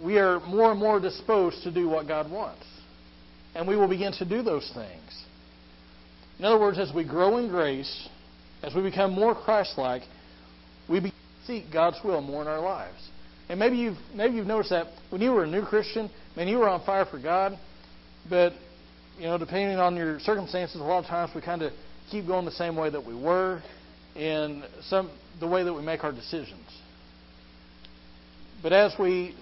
we 0.03 0.17
are 0.17 0.39
more 0.41 0.71
and 0.71 0.79
more 0.79 0.99
disposed 0.99 1.63
to 1.63 1.71
do 1.71 1.89
what 1.89 2.07
God 2.07 2.29
wants. 2.31 2.65
And 3.55 3.67
we 3.67 3.75
will 3.75 3.87
begin 3.87 4.13
to 4.13 4.25
do 4.25 4.43
those 4.43 4.69
things. 4.75 5.23
In 6.37 6.45
other 6.45 6.59
words, 6.59 6.77
as 6.77 6.93
we 6.93 7.03
grow 7.03 7.37
in 7.37 7.49
grace, 7.49 8.07
as 8.61 8.75
we 8.75 8.83
become 8.83 9.13
more 9.13 9.33
Christ 9.33 9.77
like, 9.77 10.03
we 10.87 10.99
begin 10.99 11.11
to 11.11 11.47
seek 11.47 11.73
God's 11.73 11.97
will 12.03 12.21
more 12.21 12.43
in 12.43 12.47
our 12.47 12.59
lives. 12.59 13.09
And 13.49 13.59
maybe 13.59 13.77
you've 13.77 13.97
maybe 14.13 14.35
you've 14.35 14.47
noticed 14.47 14.71
that 14.71 14.87
when 15.09 15.21
you 15.21 15.31
were 15.31 15.43
a 15.43 15.47
new 15.47 15.63
Christian, 15.63 16.09
man, 16.35 16.47
you 16.47 16.57
were 16.59 16.69
on 16.69 16.83
fire 16.85 17.05
for 17.05 17.19
God, 17.19 17.57
but 18.29 18.53
you 19.17 19.25
know, 19.25 19.37
depending 19.37 19.77
on 19.79 19.95
your 19.95 20.19
circumstances, 20.19 20.75
a 20.81 20.83
lot 20.83 20.99
of 20.99 21.05
times 21.05 21.31
we 21.33 21.41
kind 21.41 21.61
of 21.61 21.71
keep 22.11 22.27
going 22.27 22.45
the 22.45 22.51
same 22.51 22.75
way 22.75 22.89
that 22.89 23.05
we 23.05 23.15
were. 23.15 23.61
in 24.17 24.63
some 24.81 25.11
the 25.39 25.47
way 25.47 25.63
that 25.63 25.73
we 25.73 25.81
make 25.81 26.03
our 26.03 26.11
decisions. 26.11 26.65
But 28.63 28.73
as 28.73 28.93
we 28.99 29.35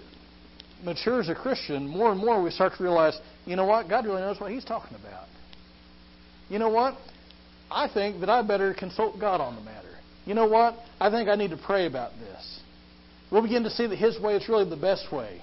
mature 0.84 1.20
as 1.20 1.28
a 1.30 1.34
Christian, 1.34 1.88
more 1.88 2.12
and 2.12 2.20
more 2.20 2.42
we 2.42 2.50
start 2.50 2.74
to 2.76 2.82
realize, 2.82 3.18
you 3.46 3.56
know 3.56 3.64
what? 3.64 3.88
God 3.88 4.04
really 4.04 4.20
knows 4.20 4.38
what 4.38 4.52
He's 4.52 4.64
talking 4.64 4.94
about. 4.94 5.26
You 6.50 6.58
know 6.58 6.68
what? 6.68 6.96
I 7.70 7.88
think 7.88 8.20
that 8.20 8.28
I 8.28 8.42
better 8.42 8.74
consult 8.74 9.18
God 9.18 9.40
on 9.40 9.56
the 9.56 9.62
matter. 9.62 9.88
You 10.26 10.34
know 10.34 10.46
what? 10.46 10.74
I 11.00 11.10
think 11.10 11.28
I 11.28 11.34
need 11.34 11.50
to 11.50 11.56
pray 11.56 11.86
about 11.86 12.12
this. 12.18 12.60
We'll 13.30 13.42
begin 13.42 13.64
to 13.64 13.70
see 13.70 13.86
that 13.86 13.96
His 13.96 14.20
way 14.20 14.36
is 14.36 14.48
really 14.48 14.68
the 14.68 14.76
best 14.76 15.12
way. 15.12 15.40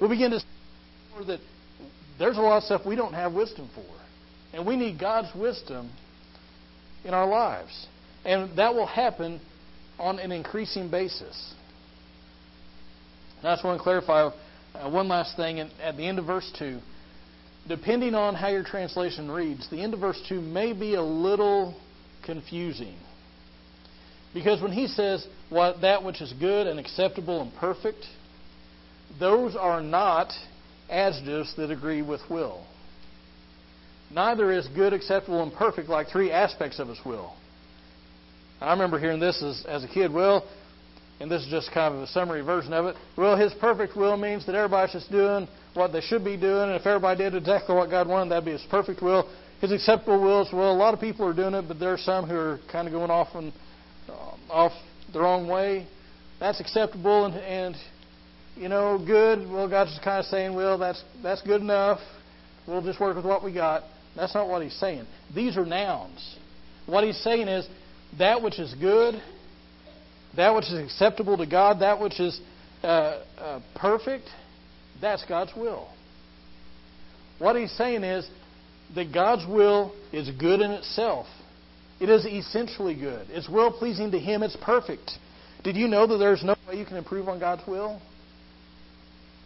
We'll 0.00 0.10
begin 0.10 0.30
to 0.32 0.40
see 0.40 0.46
that 1.26 1.40
there's 2.18 2.36
a 2.36 2.40
lot 2.40 2.58
of 2.58 2.64
stuff 2.64 2.82
we 2.86 2.96
don't 2.96 3.14
have 3.14 3.32
wisdom 3.32 3.70
for. 3.74 3.84
And 4.52 4.66
we 4.66 4.76
need 4.76 4.98
God's 4.98 5.34
wisdom 5.34 5.90
in 7.04 7.14
our 7.14 7.26
lives. 7.26 7.86
And 8.24 8.56
that 8.58 8.74
will 8.74 8.86
happen 8.86 9.40
on 9.98 10.18
an 10.18 10.32
increasing 10.32 10.90
basis. 10.90 11.54
And 13.38 13.48
I 13.48 13.54
just 13.54 13.64
want 13.64 13.78
to 13.78 13.82
clarify 13.82 14.30
uh, 14.74 14.90
one 14.90 15.08
last 15.08 15.36
thing 15.36 15.60
and 15.60 15.70
at 15.82 15.96
the 15.96 16.06
end 16.06 16.18
of 16.18 16.26
verse 16.26 16.50
2. 16.58 16.78
Depending 17.68 18.14
on 18.14 18.34
how 18.34 18.48
your 18.48 18.64
translation 18.64 19.30
reads, 19.30 19.68
the 19.70 19.80
end 19.80 19.94
of 19.94 20.00
verse 20.00 20.20
2 20.28 20.40
may 20.40 20.72
be 20.72 20.94
a 20.94 21.02
little 21.02 21.74
confusing. 22.24 22.96
Because 24.34 24.62
when 24.62 24.72
he 24.72 24.86
says 24.86 25.26
what 25.50 25.82
that 25.82 26.02
which 26.04 26.20
is 26.20 26.32
good 26.40 26.66
and 26.66 26.78
acceptable 26.78 27.42
and 27.42 27.54
perfect, 27.56 28.04
those 29.20 29.54
are 29.54 29.82
not 29.82 30.32
adjectives 30.88 31.54
that 31.56 31.70
agree 31.70 32.02
with 32.02 32.20
will. 32.30 32.64
Neither 34.10 34.52
is 34.52 34.68
good, 34.68 34.92
acceptable, 34.92 35.42
and 35.42 35.52
perfect 35.52 35.88
like 35.88 36.08
three 36.08 36.30
aspects 36.30 36.78
of 36.78 36.88
his 36.88 36.98
will. 37.04 37.34
I 38.60 38.72
remember 38.72 38.98
hearing 38.98 39.20
this 39.20 39.42
as, 39.42 39.64
as 39.66 39.84
a 39.84 39.88
kid. 39.88 40.12
Well, 40.12 40.46
and 41.18 41.30
this 41.30 41.42
is 41.42 41.48
just 41.48 41.72
kind 41.72 41.94
of 41.94 42.02
a 42.02 42.06
summary 42.08 42.42
version 42.42 42.72
of 42.72 42.86
it. 42.86 42.96
Well, 43.16 43.36
his 43.36 43.52
perfect 43.54 43.96
will 43.96 44.16
means 44.16 44.44
that 44.46 44.54
everybody's 44.54 44.92
just 44.92 45.10
doing 45.10 45.48
what 45.74 45.92
they 45.92 46.00
should 46.00 46.24
be 46.24 46.36
doing, 46.36 46.64
and 46.64 46.72
if 46.72 46.86
everybody 46.86 47.24
did 47.24 47.34
exactly 47.34 47.74
what 47.74 47.90
God 47.90 48.08
wanted, 48.08 48.30
that'd 48.30 48.44
be 48.44 48.52
his 48.52 48.64
perfect 48.70 49.02
will. 49.02 49.28
His 49.60 49.72
acceptable 49.72 50.20
will 50.20 50.42
is 50.42 50.52
well, 50.52 50.72
a 50.72 50.74
lot 50.74 50.94
of 50.94 51.00
people 51.00 51.26
are 51.26 51.32
doing 51.32 51.54
it, 51.54 51.66
but 51.68 51.78
there 51.78 51.92
are 51.92 51.98
some 51.98 52.28
who 52.28 52.34
are 52.34 52.60
kind 52.70 52.86
of 52.86 52.92
going 52.92 53.10
off 53.10 53.28
and 53.34 53.52
off 54.50 54.72
the 55.12 55.20
wrong 55.20 55.48
way. 55.48 55.86
That's 56.40 56.60
acceptable 56.60 57.26
and, 57.26 57.34
and 57.34 57.76
you 58.56 58.68
know 58.68 58.98
good. 58.98 59.50
Well, 59.50 59.68
God's 59.68 59.90
just 59.90 60.02
kind 60.02 60.18
of 60.18 60.26
saying, 60.26 60.54
well, 60.54 60.78
that's 60.78 61.02
that's 61.22 61.42
good 61.42 61.60
enough. 61.60 62.00
We'll 62.66 62.82
just 62.82 63.00
work 63.00 63.16
with 63.16 63.24
what 63.24 63.44
we 63.44 63.52
got. 63.52 63.82
That's 64.16 64.34
not 64.34 64.48
what 64.48 64.62
he's 64.62 64.78
saying. 64.78 65.06
These 65.34 65.56
are 65.56 65.64
nouns. 65.64 66.36
What 66.86 67.04
he's 67.04 67.18
saying 67.22 67.48
is 67.48 67.66
that 68.18 68.42
which 68.42 68.58
is 68.58 68.74
good, 68.74 69.20
that 70.36 70.54
which 70.54 70.66
is 70.66 70.78
acceptable 70.78 71.36
to 71.38 71.46
God, 71.46 71.80
that 71.80 72.00
which 72.00 72.20
is 72.20 72.40
uh, 72.82 73.22
uh, 73.38 73.60
perfect, 73.74 74.28
that's 75.00 75.24
God's 75.24 75.52
will. 75.56 75.88
What 77.38 77.56
he's 77.56 77.72
saying 77.72 78.04
is 78.04 78.28
that 78.94 79.12
God's 79.12 79.46
will 79.46 79.94
is 80.12 80.30
good 80.30 80.60
in 80.60 80.70
itself. 80.72 81.26
It 82.02 82.10
is 82.10 82.26
essentially 82.26 82.96
good. 82.96 83.28
It's 83.30 83.48
well 83.48 83.70
pleasing 83.70 84.10
to 84.10 84.18
Him. 84.18 84.42
It's 84.42 84.56
perfect. 84.56 85.12
Did 85.62 85.76
you 85.76 85.86
know 85.86 86.04
that 86.08 86.18
there's 86.18 86.42
no 86.42 86.56
way 86.66 86.76
you 86.76 86.84
can 86.84 86.96
improve 86.96 87.28
on 87.28 87.38
God's 87.38 87.62
will? 87.64 88.02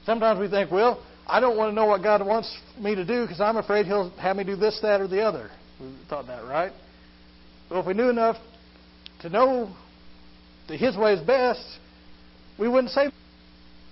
Sometimes 0.07 0.41
we 0.41 0.49
think, 0.49 0.71
well, 0.71 1.05
I 1.27 1.39
don't 1.39 1.59
want 1.59 1.71
to 1.71 1.75
know 1.75 1.85
what 1.85 2.03
God 2.03 2.25
wants 2.27 2.57
me 2.81 2.95
to 2.95 3.05
do 3.05 3.25
because 3.25 3.43
I'm 3.43 3.59
afraid 3.59 3.85
He'll 3.85 4.09
have 4.17 4.37
me 4.37 4.45
do 4.45 4.57
this, 4.57 4.79
that, 4.81 5.03
or 5.03 5.07
the 5.07 5.21
other. 5.21 5.51
We 5.79 5.95
thought 6.09 6.29
that, 6.29 6.45
right? 6.47 6.73
Well, 7.71 7.81
if 7.81 7.87
we 7.87 7.93
knew 7.93 8.09
enough 8.09 8.37
to 9.21 9.29
know 9.29 9.77
that 10.69 10.79
His 10.79 10.97
way 10.97 11.13
is 11.13 11.21
best, 11.27 11.61
we 12.59 12.69
wouldn't 12.69 12.93
say. 12.95 13.11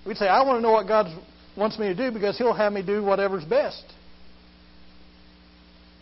We'd 0.07 0.17
say, 0.17 0.27
I 0.27 0.43
want 0.43 0.57
to 0.57 0.63
know 0.63 0.73
what 0.73 0.89
God 0.89 1.07
wants 1.55 1.79
me 1.79 1.89
to 1.89 1.95
do 1.95 2.11
because 2.11 2.39
He'll 2.39 2.55
have 2.55 2.73
me 2.73 2.81
do 2.81 3.05
whatever's 3.05 3.45
best. 3.45 3.85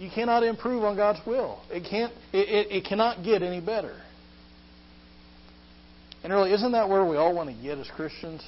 You 0.02 0.10
cannot 0.12 0.42
improve 0.42 0.82
on 0.82 0.96
God's 0.96 1.20
will. 1.24 1.60
It 1.70 1.88
can't. 1.88 2.12
It, 2.32 2.48
it, 2.48 2.72
it 2.72 2.84
cannot 2.84 3.24
get 3.24 3.42
any 3.42 3.60
better. 3.60 3.94
And 6.24 6.32
really, 6.32 6.52
isn't 6.52 6.72
that 6.72 6.88
where 6.88 7.04
we 7.04 7.16
all 7.16 7.34
want 7.34 7.48
to 7.54 7.62
get 7.62 7.78
as 7.78 7.88
Christians? 7.94 8.42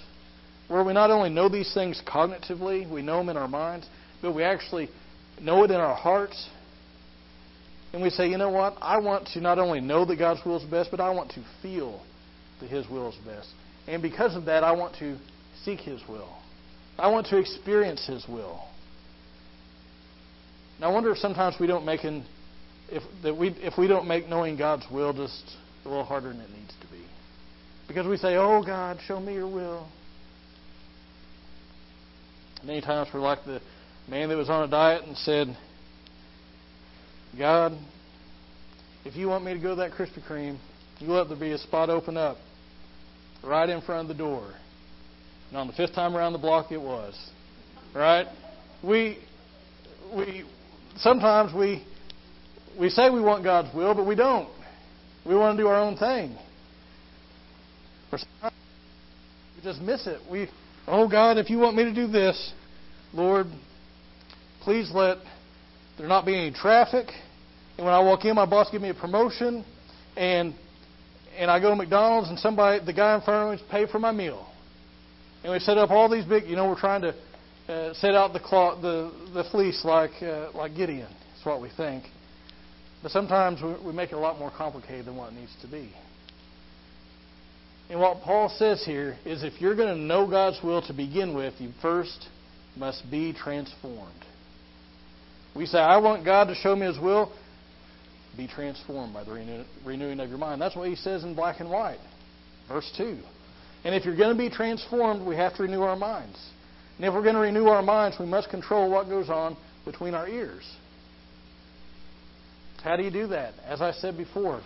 Where 0.69 0.83
we 0.83 0.93
not 0.93 1.11
only 1.11 1.31
know 1.31 1.49
these 1.49 1.73
things 1.73 2.03
cognitively, 2.07 2.91
we 2.91 3.03
know 3.03 3.19
them 3.19 3.29
in 3.29 3.37
our 3.37 3.47
minds, 3.47 3.87
but 4.21 4.35
we 4.35 4.43
actually 4.43 4.89
know 5.41 5.63
it 5.63 5.71
in 5.71 5.77
our 5.77 5.95
hearts 5.95 6.49
and 7.95 8.03
we 8.03 8.11
say, 8.11 8.29
you 8.29 8.39
know 8.39 8.51
what? 8.51 8.75
I 8.81 8.99
want 8.99 9.29
to 9.35 9.41
not 9.41 9.61
only 9.61 9.81
know 9.81 10.05
that 10.05 10.17
God's 10.17 10.45
will 10.45 10.57
is 10.57 10.69
best, 10.69 10.91
but 10.91 10.99
I 10.99 11.11
want 11.11 11.31
to 11.35 11.45
feel 11.63 12.03
that 12.61 12.69
His 12.69 12.89
will 12.89 13.11
is 13.11 13.15
best. 13.25 13.47
And 13.87 14.03
because 14.03 14.35
of 14.35 14.47
that, 14.47 14.65
I 14.65 14.73
want 14.73 14.97
to 14.97 15.17
seek 15.65 15.79
His 15.79 16.01
will. 16.09 16.37
I 16.99 17.07
want 17.07 17.29
to 17.29 17.39
experience 17.39 18.05
His 18.05 18.27
will. 18.29 18.65
Now, 20.81 20.91
I 20.91 20.93
wonder 20.93 21.11
if 21.11 21.19
sometimes 21.19 21.57
we 21.61 21.67
don't 21.67 21.85
make 21.85 22.05
an, 22.05 22.25
if 22.89 23.03
that 23.23 23.37
we 23.37 23.49
if 23.49 23.79
we 23.79 23.87
don't 23.87 24.07
make 24.07 24.29
knowing 24.29 24.57
God's 24.57 24.85
will 24.91 25.13
just 25.13 25.45
a 25.85 25.89
little 25.89 26.05
harder 26.05 26.29
than 26.29 26.41
it 26.41 26.51
needs 26.51 26.75
to 26.81 26.87
be, 26.89 27.05
because 27.89 28.07
we 28.07 28.17
say, 28.17 28.37
"Oh 28.37 28.63
God, 28.65 28.99
show 29.07 29.21
me 29.21 29.35
Your 29.35 29.49
will." 29.49 29.87
Many 32.65 32.81
times 32.81 33.09
we're 33.13 33.21
like 33.21 33.45
the 33.45 33.61
man 34.09 34.31
that 34.31 34.37
was 34.37 34.49
on 34.49 34.65
a 34.65 34.69
diet 34.69 35.05
and 35.05 35.17
said, 35.19 35.55
God, 37.37 37.73
if 39.05 39.17
you 39.17 39.29
want 39.29 39.45
me 39.45 39.53
to 39.53 39.61
go 39.61 39.71
to 39.71 39.77
that 39.77 39.93
Krispy 39.93 40.27
Kreme, 40.27 40.59
you 40.99 41.09
let 41.09 41.29
there 41.29 41.39
be 41.39 41.53
a 41.53 41.59
spot 41.59 41.91
open 41.91 42.17
up 42.17 42.39
right 43.43 43.69
in 43.69 43.83
front 43.83 44.09
of 44.11 44.17
the 44.17 44.23
door. 44.23 44.55
And 45.49 45.59
on 45.59 45.67
the 45.67 45.73
fifth 45.75 45.95
time 45.95 46.17
around 46.17 46.33
the 46.33 46.39
block, 46.39 46.73
it 46.73 46.81
was. 46.81 47.15
Right? 47.95 48.27
We, 48.83 49.19
we, 50.15 50.45
sometimes 50.97 51.53
we, 51.55 51.85
we 52.79 52.89
say 52.89 53.11
we 53.11 53.21
want 53.21 53.45
God's 53.45 53.75
will, 53.75 53.95
but 53.95 54.07
we 54.07 54.15
don't. 54.15 54.49
We 55.27 55.35
want 55.35 55.57
to 55.57 55.63
do 55.63 55.69
our 55.69 55.81
own 55.81 55.97
thing. 55.97 56.37
We 58.13 59.63
just 59.63 59.81
miss 59.81 60.07
it. 60.07 60.21
We, 60.31 60.49
oh 60.87 61.09
God, 61.09 61.39
if 61.39 61.51
you 61.51 61.59
want 61.59 61.77
me 61.77 61.85
to 61.85 61.95
do 61.95 62.07
this, 62.07 62.53
Lord, 63.13 63.47
please 64.63 64.91
let 64.93 65.19
there 65.99 66.09
not 66.09 66.27
be 66.27 66.37
any 66.37 66.53
traffic. 66.53 67.09
And 67.77 67.87
when 67.87 67.95
I 67.95 68.01
walk 68.01 68.25
in, 68.25 68.35
my 68.35 68.47
boss 68.47 68.71
give 68.71 68.83
me 68.83 68.91
a 68.91 68.95
promotion, 68.95 69.65
and 70.17 70.55
and 71.37 71.51
I 71.51 71.59
go 71.61 71.71
to 71.71 71.77
McDonald's, 71.77 72.29
and 72.29 72.39
somebody, 72.39 72.85
the 72.85 72.93
guy 72.93 73.17
in 73.17 73.21
front 73.23 73.61
of 73.61 73.61
me, 73.61 73.67
pay 73.71 73.91
for 73.91 73.99
my 73.99 74.13
meal. 74.13 74.47
And 75.43 75.53
we 75.53 75.59
set 75.59 75.77
up 75.79 75.91
all 75.91 76.09
these 76.09 76.25
big, 76.25 76.45
you 76.45 76.55
know, 76.55 76.69
we're 76.69 76.79
trying 76.79 77.03
to 77.03 77.15
uh, 77.69 77.95
set 77.95 78.15
out 78.15 78.33
the 78.33 78.41
cloth, 78.41 78.83
the 78.83 79.11
the 79.33 79.45
fleece 79.51 79.85
like 79.85 80.23
uh, 80.23 80.51
like 80.55 80.77
Gideon. 80.77 81.09
That's 81.09 81.47
what 81.47 81.61
we 81.61 81.71
think. 81.77 82.05
But 83.03 83.13
sometimes 83.13 83.63
we, 83.63 83.75
we 83.87 83.93
make 83.93 84.13
it 84.13 84.15
a 84.15 84.19
lot 84.19 84.39
more 84.39 84.51
complicated 84.51 85.07
than 85.07 85.17
what 85.17 85.33
it 85.33 85.37
needs 85.37 85.55
to 85.63 85.69
be. 85.69 85.93
And 87.91 88.01
what 88.01 88.23
Paul 88.23 88.49
says 88.49 88.83
here 88.85 89.17
is 89.27 89.43
if 89.45 89.61
you're 89.61 89.77
going 89.77 89.95
to 89.95 90.01
know 90.01 90.27
God's 90.27 90.59
will 90.65 90.81
to 90.87 90.95
begin 90.95 91.35
with, 91.35 91.55
you 91.59 91.71
first 91.83 92.29
must 92.77 93.11
be 93.11 93.33
transformed. 93.33 94.25
We 95.55 95.67
say, 95.67 95.79
I 95.79 95.99
want 95.99 96.25
God 96.25 96.47
to 96.47 96.55
show 96.55 96.75
me 96.75 96.87
His 96.87 96.99
will. 96.99 97.31
Be 98.37 98.49
transformed 98.49 99.15
by 99.15 99.23
the 99.23 99.65
renewing 99.85 100.19
of 100.19 100.29
your 100.29 100.39
mind. 100.39 100.61
That's 100.61 100.75
what 100.75 100.89
He 100.89 100.97
says 100.97 101.23
in 101.23 101.35
black 101.35 101.61
and 101.61 101.71
white. 101.71 102.01
Verse 102.69 102.91
2. 102.97 103.19
And 103.85 103.95
if 103.95 104.05
you're 104.05 104.17
going 104.17 104.35
to 104.35 104.39
be 104.39 104.51
transformed, 104.51 105.25
we 105.25 105.37
have 105.37 105.55
to 105.57 105.63
renew 105.63 105.83
our 105.83 105.95
minds. 105.95 106.39
And 106.97 107.07
if 107.07 107.13
we're 107.13 107.23
going 107.23 107.35
to 107.35 107.41
renew 107.41 107.67
our 107.67 107.83
minds, 107.83 108.17
we 108.19 108.27
must 108.27 108.51
control 108.51 108.91
what 108.91 109.09
goes 109.09 109.29
on 109.29 109.57
between 109.85 110.15
our 110.15 110.29
ears. 110.29 110.65
How 112.83 112.97
do 112.97 113.03
you 113.03 113.11
do 113.11 113.27
that? 113.29 113.55
As 113.65 113.81
I 113.81 113.93
said 113.93 114.17
before, 114.17 114.63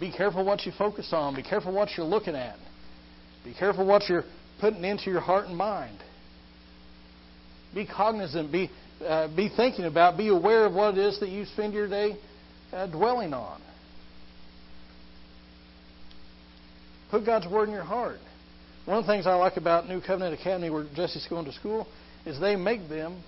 be 0.00 0.10
careful 0.10 0.44
what 0.44 0.64
you 0.66 0.72
focus 0.76 1.10
on. 1.12 1.36
Be 1.36 1.42
careful 1.42 1.72
what 1.72 1.90
you're 1.96 2.06
looking 2.06 2.34
at. 2.34 2.56
Be 3.44 3.54
careful 3.54 3.86
what 3.86 4.08
you're 4.08 4.24
putting 4.60 4.84
into 4.84 5.10
your 5.10 5.20
heart 5.20 5.46
and 5.46 5.56
mind. 5.56 5.98
Be 7.74 7.86
cognizant. 7.86 8.50
Be 8.50 8.70
uh, 9.06 9.34
be 9.34 9.50
thinking 9.54 9.84
about, 9.84 10.16
be 10.16 10.28
aware 10.28 10.64
of 10.64 10.74
what 10.74 10.96
it 10.96 10.98
is 10.98 11.18
that 11.20 11.28
you 11.28 11.44
spend 11.44 11.74
your 11.74 11.88
day 11.88 12.16
uh, 12.72 12.86
dwelling 12.86 13.34
on. 13.34 13.60
Put 17.10 17.26
God's 17.26 17.46
Word 17.46 17.68
in 17.68 17.74
your 17.74 17.84
heart. 17.84 18.18
One 18.84 18.98
of 18.98 19.06
the 19.06 19.12
things 19.12 19.26
I 19.26 19.34
like 19.34 19.56
about 19.56 19.88
New 19.88 20.00
Covenant 20.00 20.38
Academy, 20.38 20.70
where 20.70 20.86
Jesse's 20.94 21.26
going 21.28 21.44
to 21.44 21.52
school, 21.52 21.86
is 22.26 22.40
they 22.40 22.56
make 22.56 22.88
them 22.88 23.22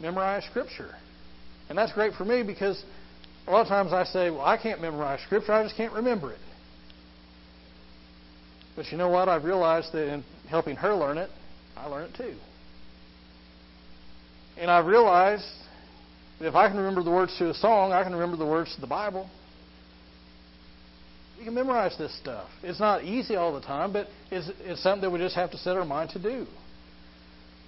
memorize 0.00 0.44
Scripture. 0.44 0.94
And 1.68 1.78
that's 1.78 1.92
great 1.92 2.14
for 2.14 2.24
me 2.24 2.42
because 2.42 2.82
a 3.46 3.50
lot 3.50 3.62
of 3.62 3.68
times 3.68 3.92
I 3.92 4.04
say, 4.04 4.30
well, 4.30 4.42
I 4.42 4.56
can't 4.56 4.80
memorize 4.80 5.20
Scripture, 5.24 5.52
I 5.52 5.62
just 5.62 5.76
can't 5.76 5.92
remember 5.92 6.32
it. 6.32 6.38
But 8.76 8.92
you 8.92 8.98
know 8.98 9.08
what? 9.08 9.28
I've 9.28 9.44
realized 9.44 9.92
that 9.92 10.12
in 10.12 10.24
helping 10.48 10.76
her 10.76 10.94
learn 10.94 11.18
it, 11.18 11.30
I 11.76 11.86
learn 11.86 12.10
it 12.10 12.16
too. 12.16 12.34
And 14.58 14.70
I've 14.70 14.86
realized 14.86 15.44
that 16.38 16.48
if 16.48 16.54
I 16.54 16.68
can 16.68 16.76
remember 16.76 17.02
the 17.02 17.10
words 17.10 17.36
to 17.38 17.50
a 17.50 17.54
song, 17.54 17.92
I 17.92 18.02
can 18.02 18.12
remember 18.12 18.36
the 18.36 18.46
words 18.46 18.74
to 18.74 18.80
the 18.80 18.86
Bible. 18.86 19.28
We 21.40 21.46
can 21.46 21.54
memorize 21.54 21.96
this 21.96 22.14
stuff. 22.18 22.50
It's 22.62 22.78
not 22.78 23.02
easy 23.02 23.34
all 23.34 23.54
the 23.54 23.62
time, 23.62 23.94
but 23.94 24.08
it's, 24.30 24.50
it's 24.60 24.82
something 24.82 25.00
that 25.00 25.10
we 25.10 25.18
just 25.18 25.34
have 25.36 25.50
to 25.52 25.56
set 25.56 25.74
our 25.74 25.86
mind 25.86 26.10
to 26.10 26.18
do. 26.22 26.46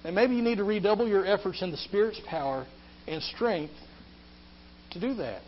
And 0.03 0.13
maybe 0.13 0.35
you 0.35 0.43
need 0.43 0.59
to 0.59 0.63
redouble 0.63 1.07
your 1.07 1.25
efforts 1.25 1.63
in 1.63 1.71
the 1.71 1.77
Spirit's 1.77 2.21
power 2.27 2.67
and 3.07 3.23
strength 3.23 3.73
to 4.91 4.99
do 4.99 5.15
that, 5.15 5.41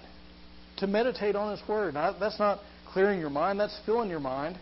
to 0.78 0.88
meditate 0.88 1.36
on 1.36 1.56
His 1.56 1.70
Word. 1.70 1.94
Now, 1.94 2.18
that's 2.20 2.40
not 2.40 2.62
clearing 2.92 3.20
your 3.20 3.30
mind, 3.30 3.60
that's 3.60 3.80
filling 3.86 4.10
your 4.10 4.20
mind 4.20 4.58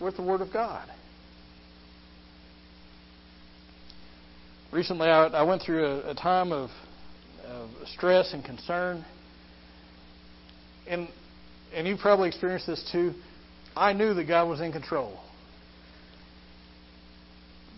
with 0.00 0.16
the 0.16 0.22
Word 0.22 0.40
of 0.40 0.52
God. 0.52 0.88
Recently, 4.72 5.06
I, 5.06 5.26
I 5.26 5.42
went 5.42 5.62
through 5.62 5.86
a, 5.86 6.10
a 6.10 6.14
time 6.16 6.50
of, 6.50 6.70
of 7.44 7.70
stress 7.94 8.32
and 8.32 8.44
concern. 8.44 9.04
And, 10.88 11.08
and 11.74 11.86
you 11.86 11.96
probably 11.96 12.28
experienced 12.28 12.66
this 12.66 12.88
too. 12.92 13.12
I 13.76 13.92
knew 13.92 14.14
that 14.14 14.24
God 14.24 14.48
was 14.48 14.60
in 14.60 14.72
control, 14.72 15.18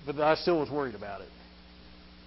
but 0.07 0.17
I 0.21 0.37
still 0.37 0.61
was 0.61 0.71
worried 0.71 0.95
about 0.95 1.21
it. 1.21 1.29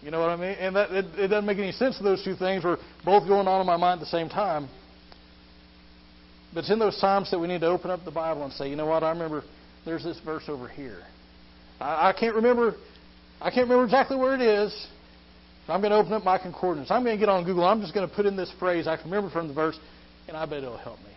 You 0.04 0.10
know 0.10 0.20
what 0.20 0.30
I 0.30 0.36
mean? 0.36 0.58
And 0.60 0.76
that 0.76 0.92
it, 0.92 1.06
it 1.18 1.28
doesn't 1.28 1.46
make 1.46 1.60
any 1.60 1.72
sense. 1.72 1.98
That 1.98 2.04
those 2.04 2.24
two 2.24 2.36
things 2.36 2.64
were 2.64 2.78
both 3.06 3.28
going 3.28 3.48
on 3.48 3.62
in 3.62 3.68
my 3.68 3.78
mind 3.78 4.02
at 4.02 4.06
the 4.06 4.10
same 4.10 4.30
time. 4.30 4.68
But 6.54 6.62
it's 6.62 6.72
in 6.72 6.80
those 6.80 7.00
times 7.00 7.32
that 7.32 7.40
we 7.40 7.48
need 7.48 7.62
to 7.62 7.68
open 7.68 7.92
up 7.92 8.04
the 8.04 8.12
Bible 8.12 8.44
and 8.44 8.52
say, 8.52 8.70
you 8.70 8.76
know 8.76 8.88
what? 8.88 9.04
I 9.04 9.12
remember 9.12 9.44
there's 9.86 10.04
this 10.04 10.20
verse 10.26 10.44
over 10.48 10.68
here. 10.68 11.00
I, 11.80 12.10
I 12.10 12.14
can't 12.14 12.36
remember. 12.36 12.76
I 13.40 13.50
can't 13.50 13.64
remember 13.70 13.86
exactly 13.86 14.18
where 14.18 14.36
it 14.36 14.42
is. 14.42 14.88
I'm 15.68 15.82
going 15.82 15.92
to 15.92 15.98
open 15.98 16.14
up 16.14 16.24
my 16.24 16.38
concordance. 16.38 16.92
I'm 16.92 17.04
going 17.04 17.16
to 17.16 17.20
get 17.20 17.30
on 17.30 17.46
Google. 17.46 17.64
I'm 17.64 17.80
just 17.82 17.94
going 17.94 18.08
to 18.08 18.14
put 18.14 18.26
in 18.26 18.36
this 18.36 18.52
phrase 18.60 18.88
I 18.88 18.98
can 18.98 19.06
remember 19.06 19.30
from 19.30 19.48
the 19.48 19.54
verse, 19.54 19.80
and 20.28 20.36
I 20.36 20.46
bet 20.46 20.64
it'll 20.64 20.78
help 20.78 21.00
me. 21.00 21.12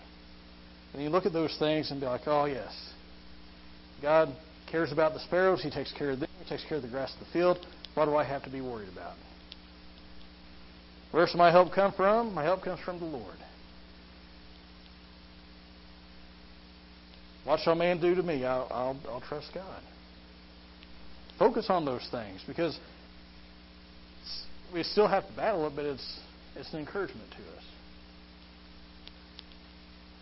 And 0.95 1.03
you 1.03 1.11
look 1.11 1.27
at 1.27 1.33
those 1.33 1.55
things 1.59 1.91
and 1.91 2.01
be 2.01 2.07
like, 2.07 2.23
oh, 2.27 2.47
yes. 2.47 2.73
God 4.01 4.29
cares 4.71 4.93
about 4.93 5.13
the 5.13 5.21
sparrows. 5.21 5.63
He 5.63 5.71
takes 5.71 5.93
care 5.93 6.11
of 6.11 6.21
them. 6.21 6.29
He 6.43 6.49
takes 6.49 6.65
care 6.69 6.77
of 6.77 6.83
the 6.83 6.89
grass 6.89 7.13
of 7.15 7.27
the 7.27 7.33
field. 7.33 7.59
What 7.95 8.07
do 8.07 8.17
I 8.17 8.25
have 8.25 8.45
to 8.45 8.51
be 8.51 8.61
worried 8.61 8.89
about? 8.93 9.17
Where's 11.11 11.35
my 11.35 11.51
help 11.51 11.73
come 11.73 11.93
from? 11.93 12.35
My 12.35 12.45
help 12.45 12.63
comes 12.63 12.81
from 12.81 12.99
the 12.99 13.07
Lord. 13.07 13.37
What 17.45 17.61
shall 17.61 17.75
man 17.75 18.01
do 18.01 18.15
to 18.15 18.23
me? 18.23 18.45
I'll, 18.45 18.69
I'll, 18.71 18.97
I'll 19.09 19.21
trust 19.21 19.51
God. 19.55 19.83
Focus 21.39 21.67
on 21.69 21.85
those 21.85 22.07
things 22.11 22.43
because 22.47 22.79
we 24.73 24.83
still 24.83 25.07
have 25.07 25.27
to 25.29 25.37
battle 25.37 25.67
it, 25.67 25.73
but 25.77 25.85
it's, 25.85 26.21
it's 26.57 26.73
an 26.73 26.81
encouragement 26.81 27.31
to 27.31 27.37
us. 27.57 27.65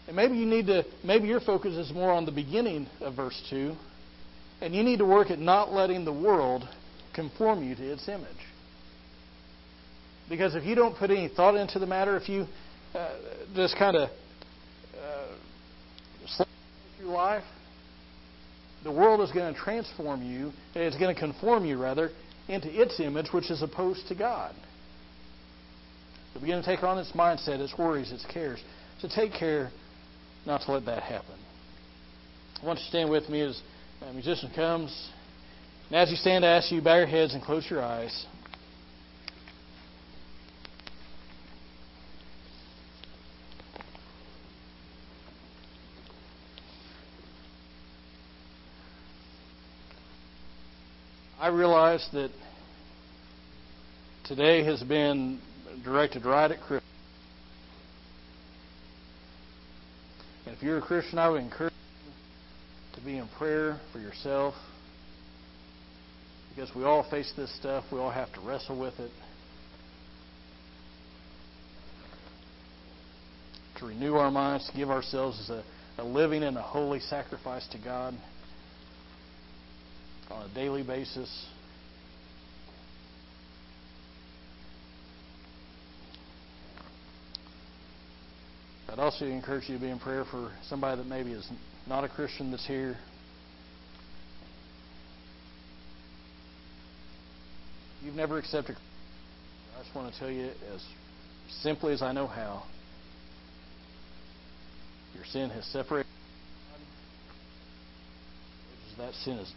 And 0.07 0.17
maybe 0.17 0.35
you 0.37 0.47
need 0.47 0.67
to, 0.67 0.85
maybe 1.05 1.29
your 1.29 1.41
focus 1.41 1.75
is 1.75 1.93
more 1.93 2.13
on 2.13 2.27
the 2.27 2.33
beginning 2.33 2.89
of 3.01 3.15
verse 3.15 3.41
2, 3.51 3.75
and 4.61 4.75
you 4.75 4.83
need 4.83 4.99
to 4.99 5.05
work 5.05 5.31
at 5.31 5.39
not 5.39 5.73
letting 5.73 6.05
the 6.05 6.13
world 6.13 6.69
conform 7.15 7.63
you 7.63 7.75
to 7.75 7.93
its 7.93 8.09
image. 8.09 8.27
Because 10.29 10.55
if 10.55 10.65
you 10.65 10.75
don't 10.75 10.97
put 10.97 11.11
any 11.11 11.29
thought 11.29 11.55
into 11.55 11.79
the 11.79 11.87
matter, 11.87 12.17
if 12.17 12.29
you 12.29 12.47
uh, 12.95 13.11
just 13.55 13.77
kind 13.77 13.97
of 13.97 14.09
uh, 14.99 16.45
through 16.99 17.09
life, 17.09 17.45
the 18.85 18.91
world 18.91 19.21
is 19.21 19.31
going 19.31 19.53
to 19.53 19.61
transform 19.61 20.23
you, 20.23 20.53
it's 20.75 20.97
going 20.97 21.15
to 21.15 21.21
conform 21.21 21.65
you, 21.65 21.81
rather, 21.81 22.11
into 22.49 22.69
its 22.69 22.99
image, 22.99 23.27
which 23.33 23.51
is 23.51 23.63
opposed 23.63 24.09
to 24.09 24.15
God. 24.15 24.55
So 26.35 26.41
begin 26.41 26.61
to 26.61 26.65
take 26.65 26.83
on 26.83 26.99
its 26.99 27.13
mindset, 27.13 27.61
its 27.61 27.77
worries, 27.79 28.11
its 28.11 28.25
cares. 28.27 28.61
So 29.01 29.09
take 29.09 29.33
care 29.33 29.71
not 30.47 30.63
to 30.63 30.73
let 30.73 30.85
that 30.87 31.03
happen. 31.03 31.37
I 32.63 32.67
want 32.67 32.79
you 32.79 32.85
to 32.85 32.89
stand 32.91 33.11
with 33.11 33.29
me 33.29 33.41
as 33.41 33.61
a 34.01 34.13
musician 34.13 34.51
comes. 34.55 35.11
And 35.89 35.97
as 35.97 36.11
you 36.11 36.17
stand, 36.17 36.45
I 36.45 36.57
ask 36.57 36.71
you 36.71 36.79
to 36.79 36.85
bow 36.85 36.97
your 36.97 37.07
heads 37.07 37.35
and 37.35 37.43
close 37.43 37.67
your 37.69 37.83
eyes. 37.83 38.27
I 51.43 51.49
realize 51.49 52.09
that 52.13 52.31
today 54.25 54.63
has 54.65 54.81
been 54.85 55.41
directed 55.85 56.25
right 56.25 56.49
at 56.49 56.61
Christians. 56.61 56.82
If 60.53 60.63
you're 60.63 60.79
a 60.79 60.83
Christian, 60.83 61.19
I 61.19 61.31
would 61.31 61.41
encourage 61.41 61.73
you 61.73 62.13
to 62.99 63.05
be 63.05 63.17
in 63.17 63.27
prayer 63.39 63.81
for 63.91 63.99
yourself. 63.99 64.55
Because 66.51 66.75
we 66.77 66.85
all 66.85 67.09
face 67.11 67.33
this 67.37 67.55
stuff, 67.59 67.85
we 67.91 67.99
all 67.99 68.11
have 68.11 68.31
to 68.35 68.41
wrestle 68.43 68.79
with 68.79 68.99
it. 69.01 69.11
To 73.79 73.87
renew 73.87 74.15
our 74.15 74.31
minds, 74.31 74.69
to 74.69 74.77
give 74.77 74.91
ourselves 74.91 75.41
as 75.41 75.49
a, 75.49 75.65
a 75.99 76.05
living 76.05 76.43
and 76.43 76.59
a 76.59 76.63
holy 76.63 77.01
sacrifice 77.01 77.67
to 77.69 77.79
God 77.79 78.15
on 80.31 80.51
a 80.51 80.55
daily 80.55 80.83
basis. 80.83 81.47
I'd 88.93 88.99
also 88.99 89.25
encourage 89.25 89.71
you 89.71 89.77
to 89.77 89.81
be 89.81 89.89
in 89.89 89.99
prayer 89.99 90.27
for 90.31 90.53
somebody 90.69 91.01
that 91.01 91.09
maybe 91.09 91.33
is 91.33 91.51
not 91.89 92.05
a 92.05 92.11
Christian 92.11 92.51
that's 92.51 92.67
here. 92.67 92.99
You've 98.05 98.15
never 98.15 98.37
accepted. 98.37 98.77
I 99.79 99.83
just 99.83 99.97
want 99.97 100.13
to 100.13 100.19
tell 100.19 100.31
you 100.31 100.51
as 100.75 100.85
simply 101.63 101.95
as 101.95 102.03
I 102.03 102.13
know 102.13 102.27
how. 102.27 102.65
Your 105.15 105.25
sin 105.25 105.49
has 105.49 105.65
separated. 105.65 106.07
That 108.99 109.15
sin 109.15 109.39
is 109.39 109.53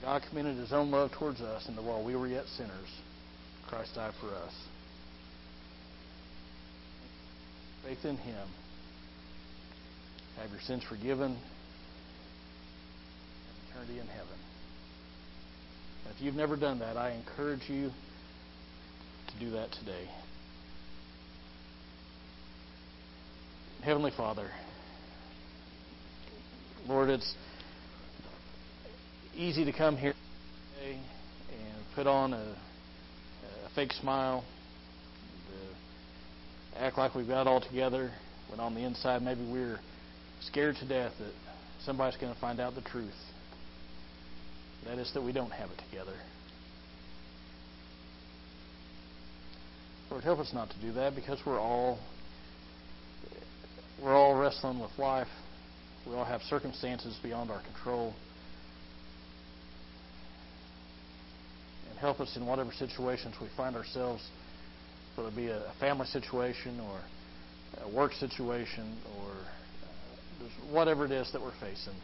God 0.00 0.22
commended 0.28 0.56
his 0.56 0.72
own 0.72 0.90
love 0.90 1.12
towards 1.12 1.40
us, 1.42 1.68
and 1.68 1.76
while 1.86 2.02
we 2.02 2.16
were 2.16 2.26
yet 2.26 2.46
sinners, 2.56 2.88
Christ 3.72 3.94
died 3.94 4.12
for 4.20 4.26
us. 4.26 4.52
Faith 7.82 8.04
in 8.04 8.18
him. 8.18 8.48
Have 10.38 10.50
your 10.50 10.60
sins 10.60 10.84
forgiven. 10.86 11.38
Eternity 13.70 13.98
in 13.98 14.06
heaven. 14.08 14.28
If 16.14 16.20
you've 16.20 16.34
never 16.34 16.54
done 16.56 16.80
that, 16.80 16.98
I 16.98 17.12
encourage 17.12 17.62
you 17.70 17.90
to 19.28 19.38
do 19.40 19.52
that 19.52 19.72
today. 19.72 20.06
Heavenly 23.82 24.12
Father, 24.14 24.50
Lord, 26.86 27.08
it's 27.08 27.34
easy 29.34 29.64
to 29.64 29.72
come 29.72 29.96
here 29.96 30.12
today 30.74 30.98
and 31.50 31.84
put 31.94 32.06
on 32.06 32.34
a 32.34 32.54
fake 33.74 33.92
smile, 33.92 34.44
act 36.76 36.98
like 36.98 37.14
we've 37.14 37.28
got 37.28 37.42
it 37.42 37.46
all 37.46 37.60
together, 37.60 38.10
when 38.48 38.60
on 38.60 38.74
the 38.74 38.84
inside 38.84 39.22
maybe 39.22 39.44
we're 39.50 39.78
scared 40.40 40.76
to 40.76 40.88
death 40.88 41.12
that 41.18 41.32
somebody's 41.84 42.18
going 42.20 42.32
to 42.32 42.40
find 42.40 42.60
out 42.60 42.74
the 42.74 42.82
truth. 42.82 43.12
That 44.84 44.98
is 44.98 45.12
that 45.14 45.22
we 45.22 45.32
don't 45.32 45.52
have 45.52 45.70
it 45.70 45.80
together. 45.90 46.14
Lord, 50.10 50.24
help 50.24 50.40
us 50.40 50.50
not 50.52 50.70
to 50.70 50.80
do 50.80 50.92
that 50.92 51.14
because 51.14 51.38
we're 51.46 51.60
all 51.60 51.98
we're 54.02 54.14
all 54.14 54.34
wrestling 54.34 54.80
with 54.80 54.90
life. 54.98 55.28
We 56.06 56.14
all 56.14 56.24
have 56.24 56.42
circumstances 56.42 57.16
beyond 57.22 57.50
our 57.50 57.62
control. 57.62 58.12
Help 62.02 62.18
us 62.18 62.36
in 62.36 62.44
whatever 62.44 62.72
situations 62.72 63.36
we 63.40 63.46
find 63.56 63.76
ourselves, 63.76 64.28
whether 65.14 65.28
it 65.28 65.36
be 65.36 65.46
a 65.46 65.72
family 65.78 66.06
situation 66.06 66.80
or 66.80 67.00
a 67.84 67.88
work 67.96 68.12
situation 68.14 68.98
or 69.20 69.30
uh, 69.30 70.72
whatever 70.72 71.04
it 71.04 71.12
is 71.12 71.30
that 71.32 71.40
we're 71.40 71.54
facing. 71.60 71.94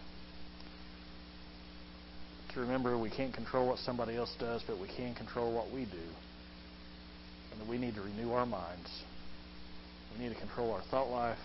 To 2.54 2.60
remember 2.60 2.96
we 2.96 3.10
can't 3.10 3.34
control 3.34 3.66
what 3.66 3.78
somebody 3.80 4.16
else 4.16 4.32
does, 4.38 4.62
but 4.68 4.78
we 4.78 4.86
can 4.86 5.16
control 5.16 5.52
what 5.52 5.72
we 5.74 5.84
do. 5.84 6.08
And 7.50 7.60
that 7.60 7.68
we 7.68 7.76
need 7.76 7.96
to 7.96 8.00
renew 8.00 8.30
our 8.30 8.46
minds. 8.46 9.02
We 10.16 10.24
need 10.24 10.32
to 10.32 10.38
control 10.38 10.70
our 10.70 10.82
thought 10.92 11.10
life. 11.10 11.38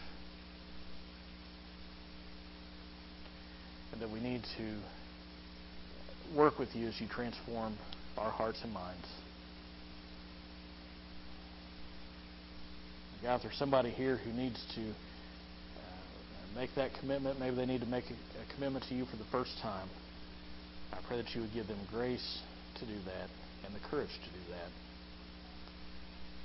And 3.91 4.01
that 4.01 4.11
we 4.11 4.19
need 4.19 4.43
to 4.57 6.37
work 6.37 6.59
with 6.59 6.75
you 6.75 6.87
as 6.87 7.01
you 7.01 7.07
transform 7.07 7.77
our 8.17 8.31
hearts 8.31 8.59
and 8.63 8.73
minds. 8.73 9.07
God, 13.23 13.37
if 13.37 13.43
there's 13.43 13.57
somebody 13.57 13.89
here 13.89 14.17
who 14.17 14.33
needs 14.33 14.61
to 14.75 14.81
uh, 14.81 16.59
make 16.59 16.69
that 16.75 16.91
commitment, 16.99 17.39
maybe 17.39 17.55
they 17.55 17.65
need 17.65 17.79
to 17.79 17.87
make 17.87 18.03
a, 18.05 18.13
a 18.13 18.53
commitment 18.53 18.83
to 18.89 18.95
you 18.95 19.05
for 19.05 19.15
the 19.15 19.23
first 19.31 19.57
time, 19.61 19.87
I 20.91 20.97
pray 21.07 21.17
that 21.17 21.33
you 21.33 21.41
would 21.41 21.53
give 21.53 21.67
them 21.67 21.79
grace 21.89 22.39
to 22.79 22.85
do 22.85 22.95
that 23.05 23.29
and 23.65 23.73
the 23.73 23.79
courage 23.89 24.09
to 24.09 24.29
do 24.29 24.51
that. 24.51 24.69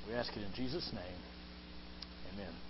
We 0.06 0.14
ask 0.14 0.30
it 0.36 0.42
in 0.44 0.52
Jesus' 0.54 0.90
name. 0.94 1.20
Amen. 2.32 2.67